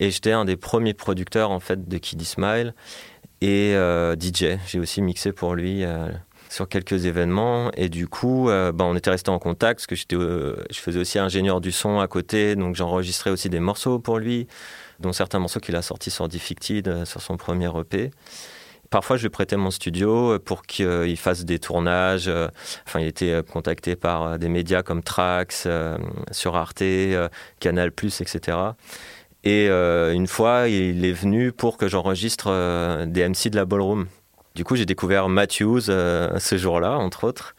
[0.00, 2.74] Et j'étais un des premiers producteurs, en fait, de Kiddy Smile
[3.40, 4.58] et euh, DJ.
[4.66, 6.08] J'ai aussi mixé pour lui euh,
[6.48, 7.70] sur quelques événements.
[7.76, 10.98] Et du coup, euh, bah, on était resté en contact parce que euh, je faisais
[10.98, 12.56] aussi ingénieur du son à côté.
[12.56, 14.46] Donc, j'enregistrais aussi des morceaux pour lui,
[15.00, 18.10] dont certains morceaux qu'il a sortis sur Defected, euh, sur son premier EP.
[18.90, 22.30] Parfois, je lui prêtais mon studio pour qu'il fasse des tournages.
[22.86, 25.68] Enfin, il était contacté par des médias comme Trax,
[26.30, 26.82] sur Arte,
[27.60, 28.58] Canal+, etc.
[29.44, 34.06] Et une fois, il est venu pour que j'enregistre des MC de la ballroom.
[34.54, 37.54] Du coup, j'ai découvert Matthews euh, ce jour-là, entre autres.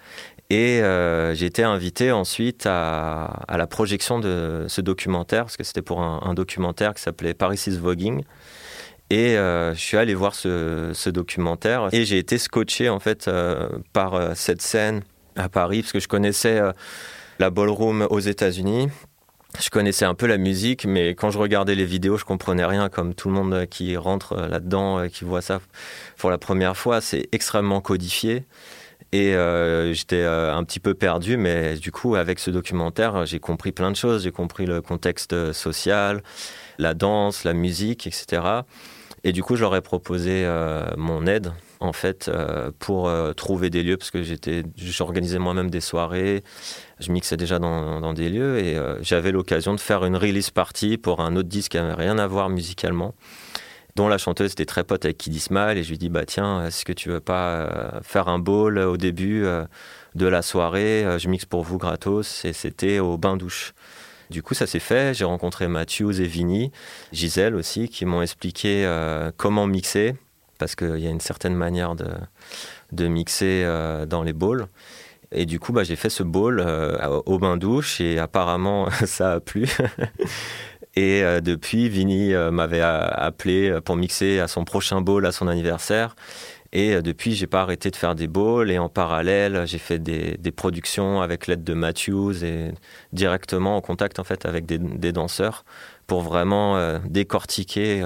[0.49, 5.83] Et euh, j'ai été invité ensuite à, la projection de ce documentaire, parce que c'était
[5.83, 8.23] pour un, documentaire qui s'appelait Paris is Voguing.
[9.11, 13.29] Et euh, je suis allé voir ce, ce documentaire et j'ai été scotché en fait
[13.91, 15.01] par cette scène
[15.35, 16.61] à Paris parce que je connaissais
[17.39, 18.89] la ballroom aux États-Unis.
[19.57, 22.89] Je connaissais un peu la musique, mais quand je regardais les vidéos, je comprenais rien.
[22.89, 25.59] Comme tout le monde euh, qui rentre euh, là-dedans, et qui voit ça
[26.17, 28.45] pour la première fois, c'est extrêmement codifié.
[29.11, 33.39] Et euh, j'étais euh, un petit peu perdu, mais du coup, avec ce documentaire, j'ai
[33.39, 34.23] compris plein de choses.
[34.23, 36.21] J'ai compris le contexte euh, social,
[36.77, 38.43] la danse, la musique, etc.
[39.23, 43.33] Et du coup, je leur ai proposé euh, mon aide, en fait, euh, pour euh,
[43.33, 44.21] trouver des lieux, parce que
[44.75, 46.43] j'organisais moi-même des soirées,
[46.99, 50.97] je mixais déjà dans, des lieux, et euh, j'avais l'occasion de faire une release party
[50.97, 53.15] pour un autre disque qui n'avait rien à voir musicalement,
[53.95, 56.83] dont la chanteuse était très pote avec Smile, et je lui dis, bah tiens, est-ce
[56.83, 59.45] que tu veux pas faire un ball au début
[60.15, 63.73] de la soirée Je mixe pour vous gratos, et c'était au bain-douche.
[64.29, 65.15] Du coup, ça s'est fait.
[65.15, 66.71] J'ai rencontré Matthews et Vinny,
[67.11, 68.87] Gisèle aussi, qui m'ont expliqué
[69.37, 70.13] comment mixer,
[70.59, 74.67] parce qu'il y a une certaine manière de, mixer euh, dans les bowls.
[75.31, 79.39] Et du coup, bah, j'ai fait ce bowl euh, au bain-douche et apparemment, ça a
[79.39, 79.67] plu.
[80.95, 85.47] et euh, depuis, Vinny euh, m'avait appelé pour mixer à son prochain bowl à son
[85.47, 86.15] anniversaire.
[86.71, 88.69] Et depuis, j'ai pas arrêté de faire des bowls.
[88.69, 92.71] Et en parallèle, j'ai fait des, productions avec l'aide de Matthews et
[93.11, 95.65] directement en contact en fait avec des, danseurs
[96.05, 98.03] pour vraiment décortiquer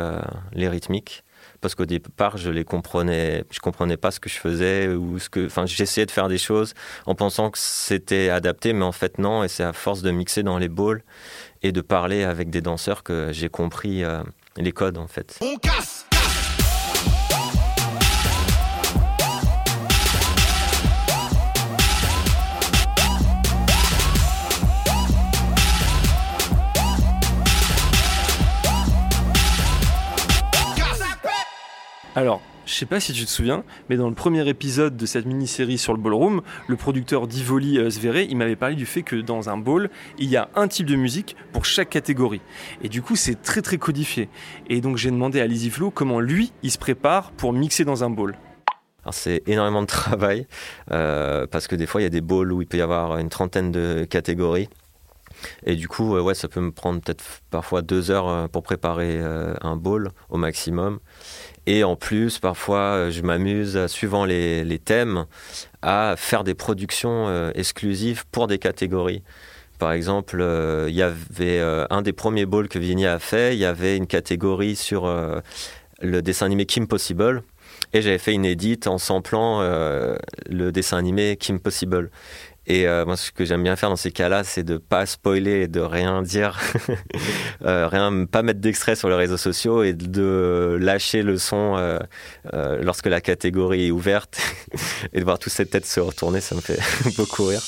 [0.54, 1.26] les rythmiques.
[1.64, 5.30] Parce qu'au départ, je les comprenais, je comprenais pas ce que je faisais ou ce
[5.30, 6.74] que, enfin, j'essayais de faire des choses
[7.06, 9.46] en pensant que c'était adapté, mais en fait non.
[9.46, 11.02] Et c'est à force de mixer dans les bowls
[11.62, 14.22] et de parler avec des danseurs que j'ai compris euh,
[14.58, 15.40] les codes en fait.
[15.42, 16.06] On casse
[32.16, 35.26] Alors, je sais pas si tu te souviens, mais dans le premier épisode de cette
[35.26, 37.90] mini-série sur le ballroom, le producteur d'Ivoli euh,
[38.30, 39.90] il m'avait parlé du fait que dans un ball,
[40.20, 42.42] il y a un type de musique pour chaque catégorie.
[42.84, 44.30] Et du coup, c'est très très codifié.
[44.70, 48.04] Et donc j'ai demandé à Lizzy Flo comment lui, il se prépare pour mixer dans
[48.04, 48.38] un ball.
[49.04, 50.46] Alors c'est énormément de travail
[50.92, 53.18] euh, parce que des fois il y a des bowls où il peut y avoir
[53.18, 54.70] une trentaine de catégories.
[55.66, 59.18] Et du coup, ouais, ça peut me prendre peut-être parfois deux heures euh, pour préparer
[59.20, 61.00] euh, un bowl au maximum.
[61.66, 65.26] Et en plus, parfois, euh, je m'amuse, suivant les, thèmes,
[65.82, 69.24] à faire des productions exclusives pour des catégories.
[69.80, 70.46] Par exemple,
[70.88, 74.08] il y avait un des premiers bowls que Vigny a fait, il y avait une
[74.08, 75.08] catégorie sur
[76.02, 77.44] le dessin animé Kim Possible.
[77.94, 82.10] Et j'avais fait une édite en samplant le dessin animé Kim Possible.
[82.66, 85.64] Et euh, moi, ce que j'aime bien faire dans ces cas-là, c'est de pas spoiler
[85.64, 86.60] et de rien dire,
[87.66, 92.00] euh, rien, pas mettre d'extrait sur les réseaux sociaux et de lâcher le son euh,
[92.54, 94.40] euh, lorsque la catégorie est ouverte
[95.14, 96.80] et de voir toutes ces têtes se retourner, ça me fait
[97.18, 97.62] beaucoup rire.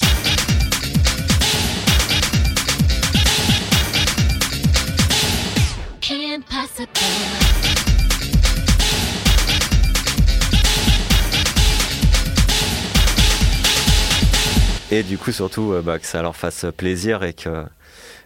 [14.92, 17.66] Et du coup, surtout, euh, bah, que ça leur fasse plaisir et que,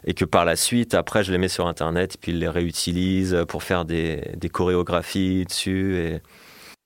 [0.05, 3.45] et que par la suite, après, je les mets sur Internet, puis ils les réutilisent
[3.47, 5.97] pour faire des, des chorégraphies dessus.
[5.97, 6.21] Et...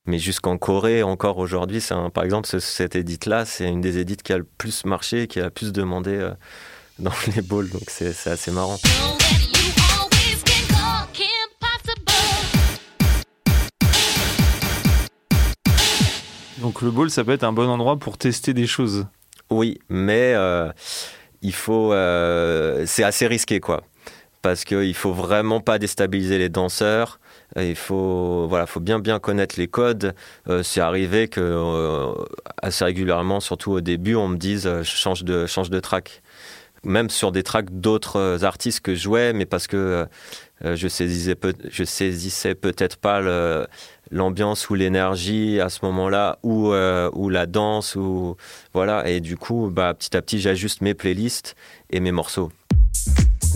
[0.05, 4.33] Mais jusqu'en Corée, encore aujourd'hui, par exemple, ce- cette édite-là, c'est une des édites qui
[4.33, 6.31] a le plus marché, qui a le plus demandé euh,
[6.99, 7.69] dans les balls.
[7.69, 8.77] Donc c'est assez marrant.
[16.59, 19.05] Donc le ball, ça peut être un bon endroit pour tester des choses.
[19.49, 20.71] Oui, mais euh,
[21.41, 21.93] il faut.
[21.93, 23.83] euh, c'est assez risqué, quoi.
[24.41, 27.19] Parce qu'il faut vraiment pas déstabiliser les danseurs.
[27.55, 30.15] Il faut, voilà, faut bien bien connaître les codes.
[30.49, 32.13] Euh, c'est arrivé que
[32.61, 36.21] assez régulièrement, surtout au début, on me dise change de change de track.
[36.83, 40.05] Même sur des tracks d'autres artistes que je jouais, mais parce que
[40.63, 43.19] je saisissais peut, je saisissais peut-être pas
[44.13, 48.37] l'ambiance ou l'énergie à ce moment-là, ou euh, ou la danse, ou
[48.73, 49.09] voilà.
[49.09, 51.55] Et du coup, bah, petit à petit, j'ajuste mes playlists
[51.89, 52.51] et mes morceaux.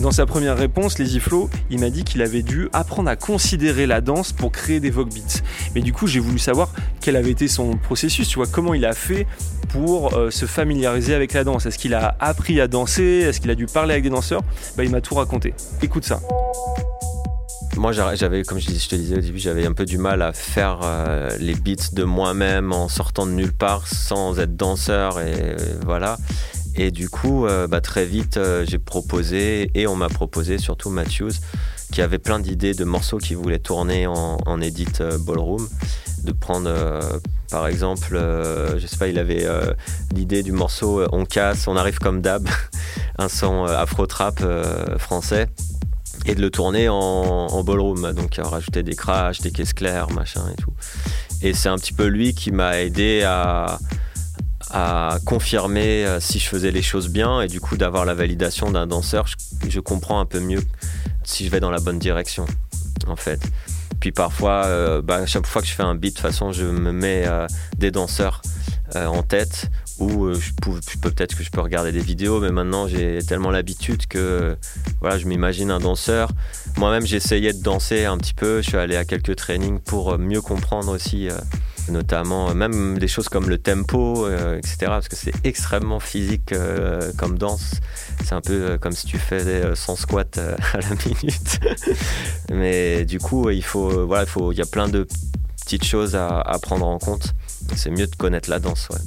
[0.00, 3.84] Dans sa première réponse, Lazy Flo, il m'a dit qu'il avait dû apprendre à considérer
[3.84, 5.42] la danse pour créer des Vogue Beats.
[5.74, 8.86] Mais du coup, j'ai voulu savoir quel avait été son processus, tu vois, comment il
[8.86, 9.26] a fait
[9.70, 11.66] pour euh, se familiariser avec la danse.
[11.66, 13.02] Est-ce qu'il a appris à danser?
[13.02, 14.42] Est-ce qu'il a dû parler avec des danseurs?
[14.76, 15.52] Bah, Il m'a tout raconté.
[15.82, 16.20] Écoute ça.
[17.76, 20.80] Moi, j'avais, comme je te disais au début, j'avais un peu du mal à faire
[20.82, 25.56] euh, les beats de moi-même en sortant de nulle part sans être danseur et euh,
[25.84, 26.18] voilà.
[26.80, 30.90] Et du coup, euh, bah, très vite, euh, j'ai proposé et on m'a proposé, surtout
[30.90, 31.32] Matthews,
[31.92, 35.68] qui avait plein d'idées de morceaux qu'il voulait tourner en, edit euh, ballroom,
[36.22, 36.72] de prendre,
[37.50, 39.44] par exemple, euh, je sais pas, il avait
[40.14, 42.48] l'idée du morceau On casse, on arrive comme d'hab,
[43.18, 44.40] un son afro-trap
[44.98, 45.48] français
[46.26, 50.62] et de le tourner en, ballroom, donc rajouter des crashs, des caisses claires, machin et
[50.62, 50.72] tout.
[51.42, 53.78] Et c'est un petit peu lui qui m'a aidé à,
[54.70, 58.70] à confirmer euh, si je faisais les choses bien et du coup d'avoir la validation
[58.70, 59.26] d'un danseur,
[59.68, 60.62] je, comprends un peu mieux
[61.24, 62.46] si je vais dans la bonne direction
[63.06, 63.40] en fait.
[64.00, 66.64] Puis parfois, euh, bah, chaque fois que je fais un beat, de toute façon, je
[66.64, 67.46] me mets euh,
[67.76, 68.42] des danseurs
[68.94, 72.86] euh, en tête ou je peux, peut-être que je peux regarder des vidéos, mais maintenant
[72.86, 74.56] j'ai tellement l'habitude que
[75.00, 76.30] voilà, je m'imagine un danseur.
[76.76, 78.62] Moi-même, j'essayais de danser un petit peu.
[78.62, 81.28] Je suis allé à quelques trainings pour mieux comprendre aussi,
[81.90, 84.76] notamment euh, même des choses comme le tempo, euh, etc.
[84.86, 87.72] Parce que c'est extrêmement physique euh, comme danse.
[88.24, 91.60] C'est un peu comme si tu faisais euh, 100 squats à la minute.
[92.50, 95.06] Mais du coup, il faut, voilà, il faut, il y a plein de
[95.62, 97.34] petites choses à, à prendre en compte.
[97.76, 98.98] C'est mieux de connaître la danse, ouais.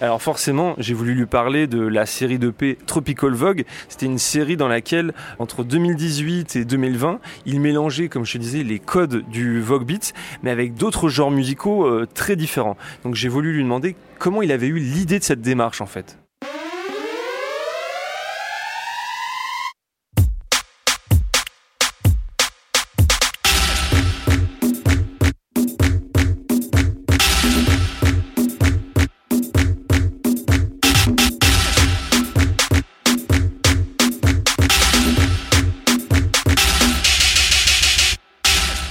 [0.00, 3.64] Alors forcément, j'ai voulu lui parler de la série de P Tropical Vogue.
[3.88, 8.62] C'était une série dans laquelle, entre 2018 et 2020, il mélangeait, comme je te disais,
[8.62, 12.76] les codes du Vogue Beat, mais avec d'autres genres musicaux euh, très différents.
[13.02, 16.16] Donc j'ai voulu lui demander comment il avait eu l'idée de cette démarche en fait.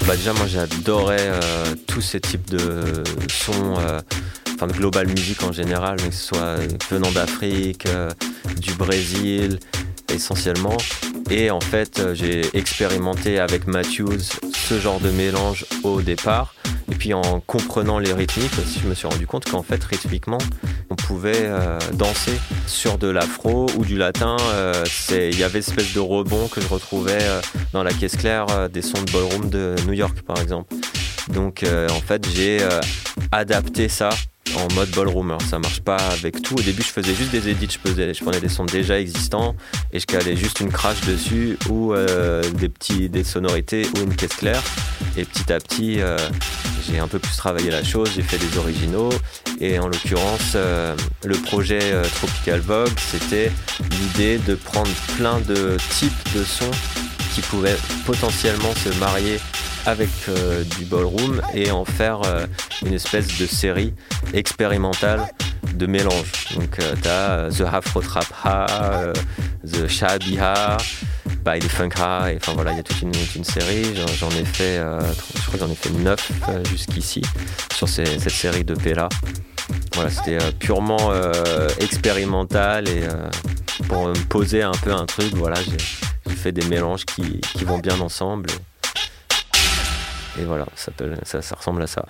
[0.08, 4.00] Bah déjà moi j'adorais euh, tous ces types de sons, euh,
[4.56, 6.56] enfin de global music en général, mais que ce soit
[6.90, 8.10] venant d'Afrique, euh,
[8.58, 9.60] du Brésil
[10.10, 10.78] essentiellement.
[11.30, 16.54] Et en fait j'ai expérimenté avec Matthews ce genre de mélange au départ.
[16.90, 20.38] Et puis en comprenant les rythmiques aussi, je me suis rendu compte qu'en fait rythmiquement
[20.90, 24.38] on pouvait euh, danser sur de l'afro ou du latin.
[24.54, 27.42] euh, Il y avait une espèce de rebond que je retrouvais euh,
[27.74, 30.74] dans la caisse claire des sons de ballroom de New York par exemple.
[31.30, 32.60] Donc en fait j'ai
[33.34, 34.10] adapté ça
[34.56, 35.38] en mode ballroom.
[35.50, 36.56] Ça marche pas avec tout.
[36.56, 39.56] Au début je faisais juste des edits, je, faisais- je prenais des sons déjà existants
[39.92, 44.16] et je calais juste une crash dessus ou euh, des petits des sonorités ou une
[44.16, 44.62] caisse claire.
[45.18, 46.18] Et petit à petit euh,
[46.88, 49.10] j'ai un peu plus travaillé la chose, j'ai fait des originaux
[49.60, 50.96] et en l'occurrence euh,
[51.26, 51.80] le projet
[52.16, 53.52] Tropical Vogue c'était
[54.00, 56.72] l'idée de prendre plein de types de sons
[57.42, 57.76] qui
[58.06, 59.40] potentiellement se marier
[59.86, 62.46] avec euh, du ballroom et en faire euh,
[62.86, 63.94] une espèce de série
[64.34, 65.28] expérimentale
[65.74, 66.48] de mélange.
[66.56, 69.14] Donc tu as The Afro Trap Ha, euh,
[69.66, 70.78] The Shabi Ha,
[71.46, 73.14] By the Funk Ha, et enfin voilà, il y a toute une,
[73.44, 73.86] série.
[74.20, 75.00] J'en- ai fait, euh,
[75.36, 77.22] je crois que j'en ai fait neuf euh, jusqu'ici
[77.74, 79.08] sur cette série de là.
[79.94, 83.30] Voilà, c'était euh, purement euh, expérimental et euh,
[83.88, 85.58] pour me poser un peu un truc, voilà,
[86.28, 88.50] qui fait des mélanges qui, qui vont bien ensemble.
[90.40, 90.92] Et, voilà, ça,
[91.24, 92.06] ça, ça ressemble à ça.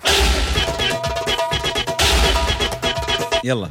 [3.42, 3.70] Yallah.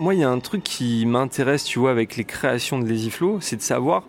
[0.00, 3.12] Moi, il y a un truc qui m'intéresse, tu vois, avec les créations de Lazy
[3.40, 4.04] c'est de savoir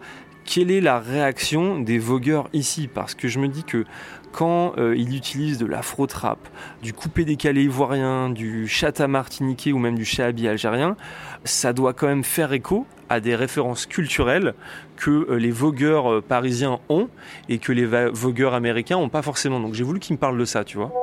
[0.45, 2.87] quelle est la réaction des vogueurs ici.
[2.87, 3.83] Parce que je me dis que
[4.31, 6.39] quand euh, ils utilisent de l'afro-trap,
[6.81, 10.95] du coupé-décalé ivoirien, du chata martiniquais ou même du shahabi algérien,
[11.43, 14.53] ça doit quand même faire écho à des références culturelles
[14.95, 17.09] que euh, les vogueurs euh, parisiens ont
[17.49, 19.59] et que les vogueurs américains n'ont pas forcément.
[19.59, 20.93] Donc j'ai voulu qu'ils me parlent de ça, tu vois.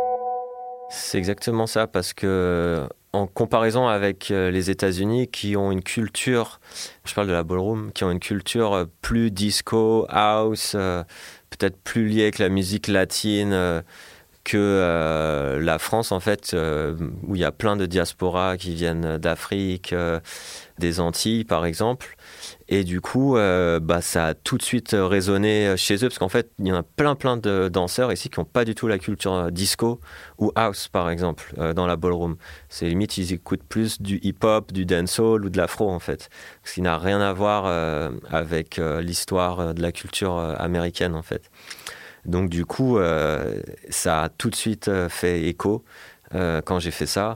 [0.89, 6.61] C'est exactement ça, parce que en comparaison avec euh, les États-Unis qui ont une culture,
[7.05, 11.03] je parle de la ballroom, qui ont une culture euh, plus disco, house, euh,
[11.51, 13.83] peut-être plus liée avec la musique latine
[14.45, 19.95] que la France, en fait, où il y a plein de diasporas qui viennent d'Afrique,
[20.79, 22.17] des Antilles, par exemple.
[22.71, 26.29] Et du coup, euh, bah, ça a tout de suite résonné chez eux, parce qu'en
[26.29, 28.87] fait, il y en a plein, plein de danseurs ici qui n'ont pas du tout
[28.87, 30.01] la culture euh, disco
[30.37, 32.37] ou house, par exemple, euh, dans la ballroom.
[32.69, 36.29] C'est limite, ils écoutent plus du hip-hop, du dancehall ou de l'afro, en fait.
[36.63, 40.55] Ce qui n'a rien à voir euh, avec euh, l'histoire euh, de la culture euh,
[40.59, 41.51] américaine, en fait.
[42.27, 45.85] Donc, du coup, euh, ça a tout de suite euh, fait écho
[46.35, 47.33] euh, quand j'ai fait ça.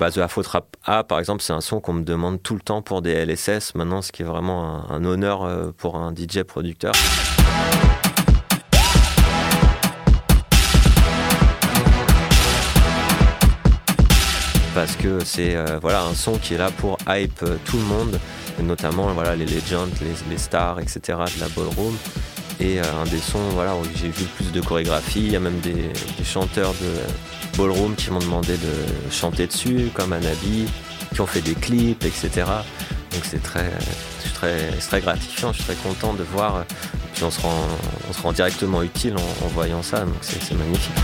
[0.00, 0.40] Bah, The Afro
[0.86, 3.74] A, par exemple, c'est un son qu'on me demande tout le temps pour des LSS
[3.74, 6.92] maintenant, ce qui est vraiment un, honneur euh, pour un DJ producteur.
[14.74, 17.84] Parce que c'est euh, voilà, un son qui est là pour hype euh, tout le
[17.84, 18.18] monde,
[18.62, 19.86] notamment voilà, les legends,
[20.30, 21.00] les, stars, etc.
[21.08, 21.94] de la ballroom.
[22.58, 25.60] Et un des sons voilà, où j'ai vu plus de chorégraphie, il y a même
[25.60, 25.92] des
[26.24, 27.29] chanteurs de
[27.96, 30.66] qui m'ont demandé de chanter dessus, comme Anabi,
[31.12, 32.30] qui ont fait des clips, etc.
[33.12, 33.70] Donc c'est très,
[34.34, 36.64] très, très gratifiant, je suis très content de voir.
[37.14, 37.66] Puis on se rend,
[38.08, 40.94] on se rend directement utile en, en voyant ça, donc c'est magnifique.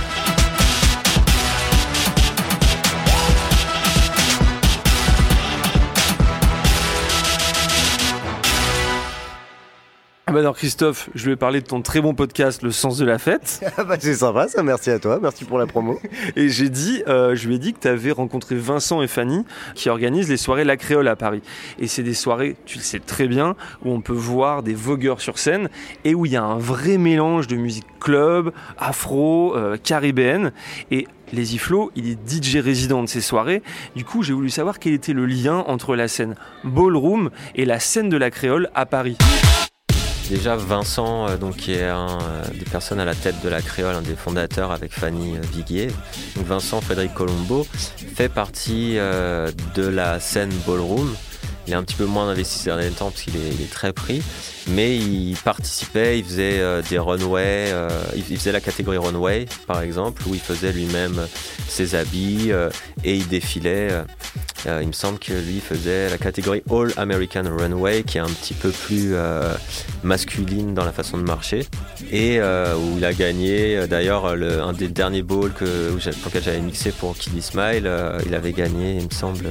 [10.29, 13.05] Ah bah alors Christophe, je vais parler de ton très bon podcast Le Sens de
[13.05, 13.65] la Fête.
[13.79, 16.01] Ah bah c'est sympa ça, merci à toi, merci pour la promo.
[16.37, 19.45] Et j'ai dit, euh, je lui ai dit que tu avais rencontré Vincent et Fanny
[19.77, 21.43] qui organisent les soirées La Créole à Paris.
[21.79, 23.55] Et c'est des soirées, tu le sais très bien,
[23.85, 25.69] où on peut voir des vogueurs sur scène
[26.05, 30.51] et où il y a un vrai mélange de musique club, afro, euh, caribéenne.
[30.91, 33.63] Et les Flow, il est DJ résident de ces soirées.
[33.95, 37.79] Du coup, j'ai voulu savoir quel était le lien entre la scène ballroom et la
[37.79, 39.19] scène de la créole à Paris.
[40.29, 43.63] Déjà Vincent, euh, donc, qui est un euh, des personnes à la tête de la
[43.63, 45.89] créole, un des fondateurs avec Fanny euh, Viguier.
[46.35, 47.65] Vincent Frédéric Colombo
[48.15, 51.15] fait partie de la scène ballroom
[51.67, 54.23] Il est un petit peu moins investi ces derniers temps parce qu'il est, très pris.
[54.69, 59.81] Mais il participait, il faisait euh, des runways, euh, il, faisait la catégorie runway par
[59.83, 61.27] exemple, où il faisait lui-même
[61.69, 62.71] ses habits euh,
[63.05, 63.89] et il défilait.
[63.91, 64.03] euh,
[64.67, 68.27] euh, il me semble que lui faisait la catégorie All American Runway, qui est un
[68.27, 69.55] petit peu plus euh,
[70.03, 71.67] masculine dans la façon de marcher,
[72.11, 73.77] et euh, où il a gagné.
[73.77, 75.23] euh, D'ailleurs, le- un des derniers
[75.99, 79.47] j'ai- pour lequel j'avais mixé pour Kiddy Smile, euh, il avait gagné, il me semble,
[79.47, 79.51] euh,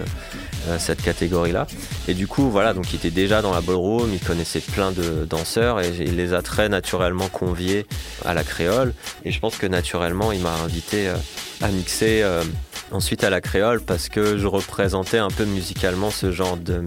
[0.80, 1.68] cette catégorie-là.
[2.08, 5.26] Et du coup, voilà, donc il était déjà dans la ballroom, il connaissait plein de
[5.26, 7.86] danseurs et il les a très naturellement conviés
[8.24, 8.94] à la créole.
[9.24, 11.16] Et je pense que naturellement, il m'a invité euh,
[11.62, 12.44] à mixer euh,
[12.92, 16.84] ensuite à la créole parce que je représentais un peu musicalement ce genre de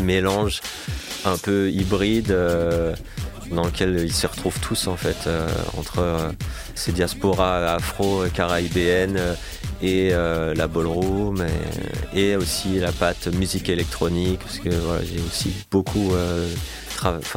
[0.00, 0.60] mélange
[1.24, 2.30] un peu hybride.
[2.30, 2.94] euh,
[3.50, 6.30] dans lequel ils se retrouvent tous en fait euh, entre euh,
[6.74, 9.34] ces diasporas afro-caribéennes euh,
[9.82, 11.44] et euh, la ballroom
[12.14, 16.48] et, et aussi la patte musique électronique parce que voilà, j'ai aussi beaucoup euh,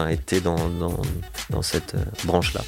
[0.09, 1.01] été dans, dans,
[1.49, 2.61] dans cette euh, branche là.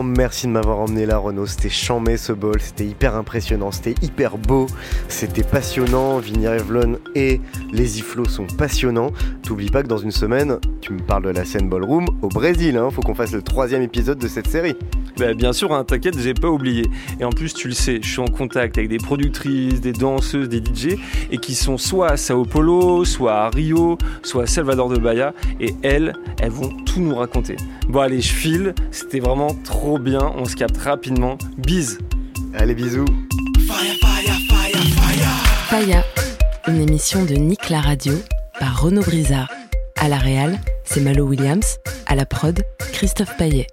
[0.00, 1.44] Merci de m'avoir emmené là, Renaud.
[1.44, 4.66] C'était chambé ce bol, c'était hyper impressionnant, c'était hyper beau,
[5.08, 6.18] c'était passionnant.
[6.18, 9.10] Vinny Revlon et les Iflow sont passionnants.
[9.42, 12.78] T'oublies pas que dans une semaine, tu me parles de la scène ballroom au Brésil.
[12.78, 12.88] Hein.
[12.90, 14.76] Faut qu'on fasse le troisième épisode de cette série.
[15.18, 16.86] Bah, bien sûr, hein, t'inquiète, j'ai pas oublié.
[17.20, 20.48] Et en plus, tu le sais, je suis en contact avec des productrices, des danseuses,
[20.48, 20.96] des DJ,
[21.30, 25.34] et qui sont soit à Sao Paulo, soit à Rio, soit à Salvador de Bahia,
[25.60, 27.56] et elles, elles vont tout nous raconter.
[27.88, 31.36] Bon, allez, je file, c'était vraiment trop bien, on se capte rapidement.
[31.58, 31.98] Bise
[32.54, 33.04] Allez, bisous
[35.68, 36.04] Faya,
[36.68, 38.14] une émission de Nick la radio
[38.60, 39.50] par Renaud Brizard.
[39.98, 41.78] À la réal, c'est Malo Williams.
[42.06, 42.62] À la prod,
[42.92, 43.66] Christophe Paillet.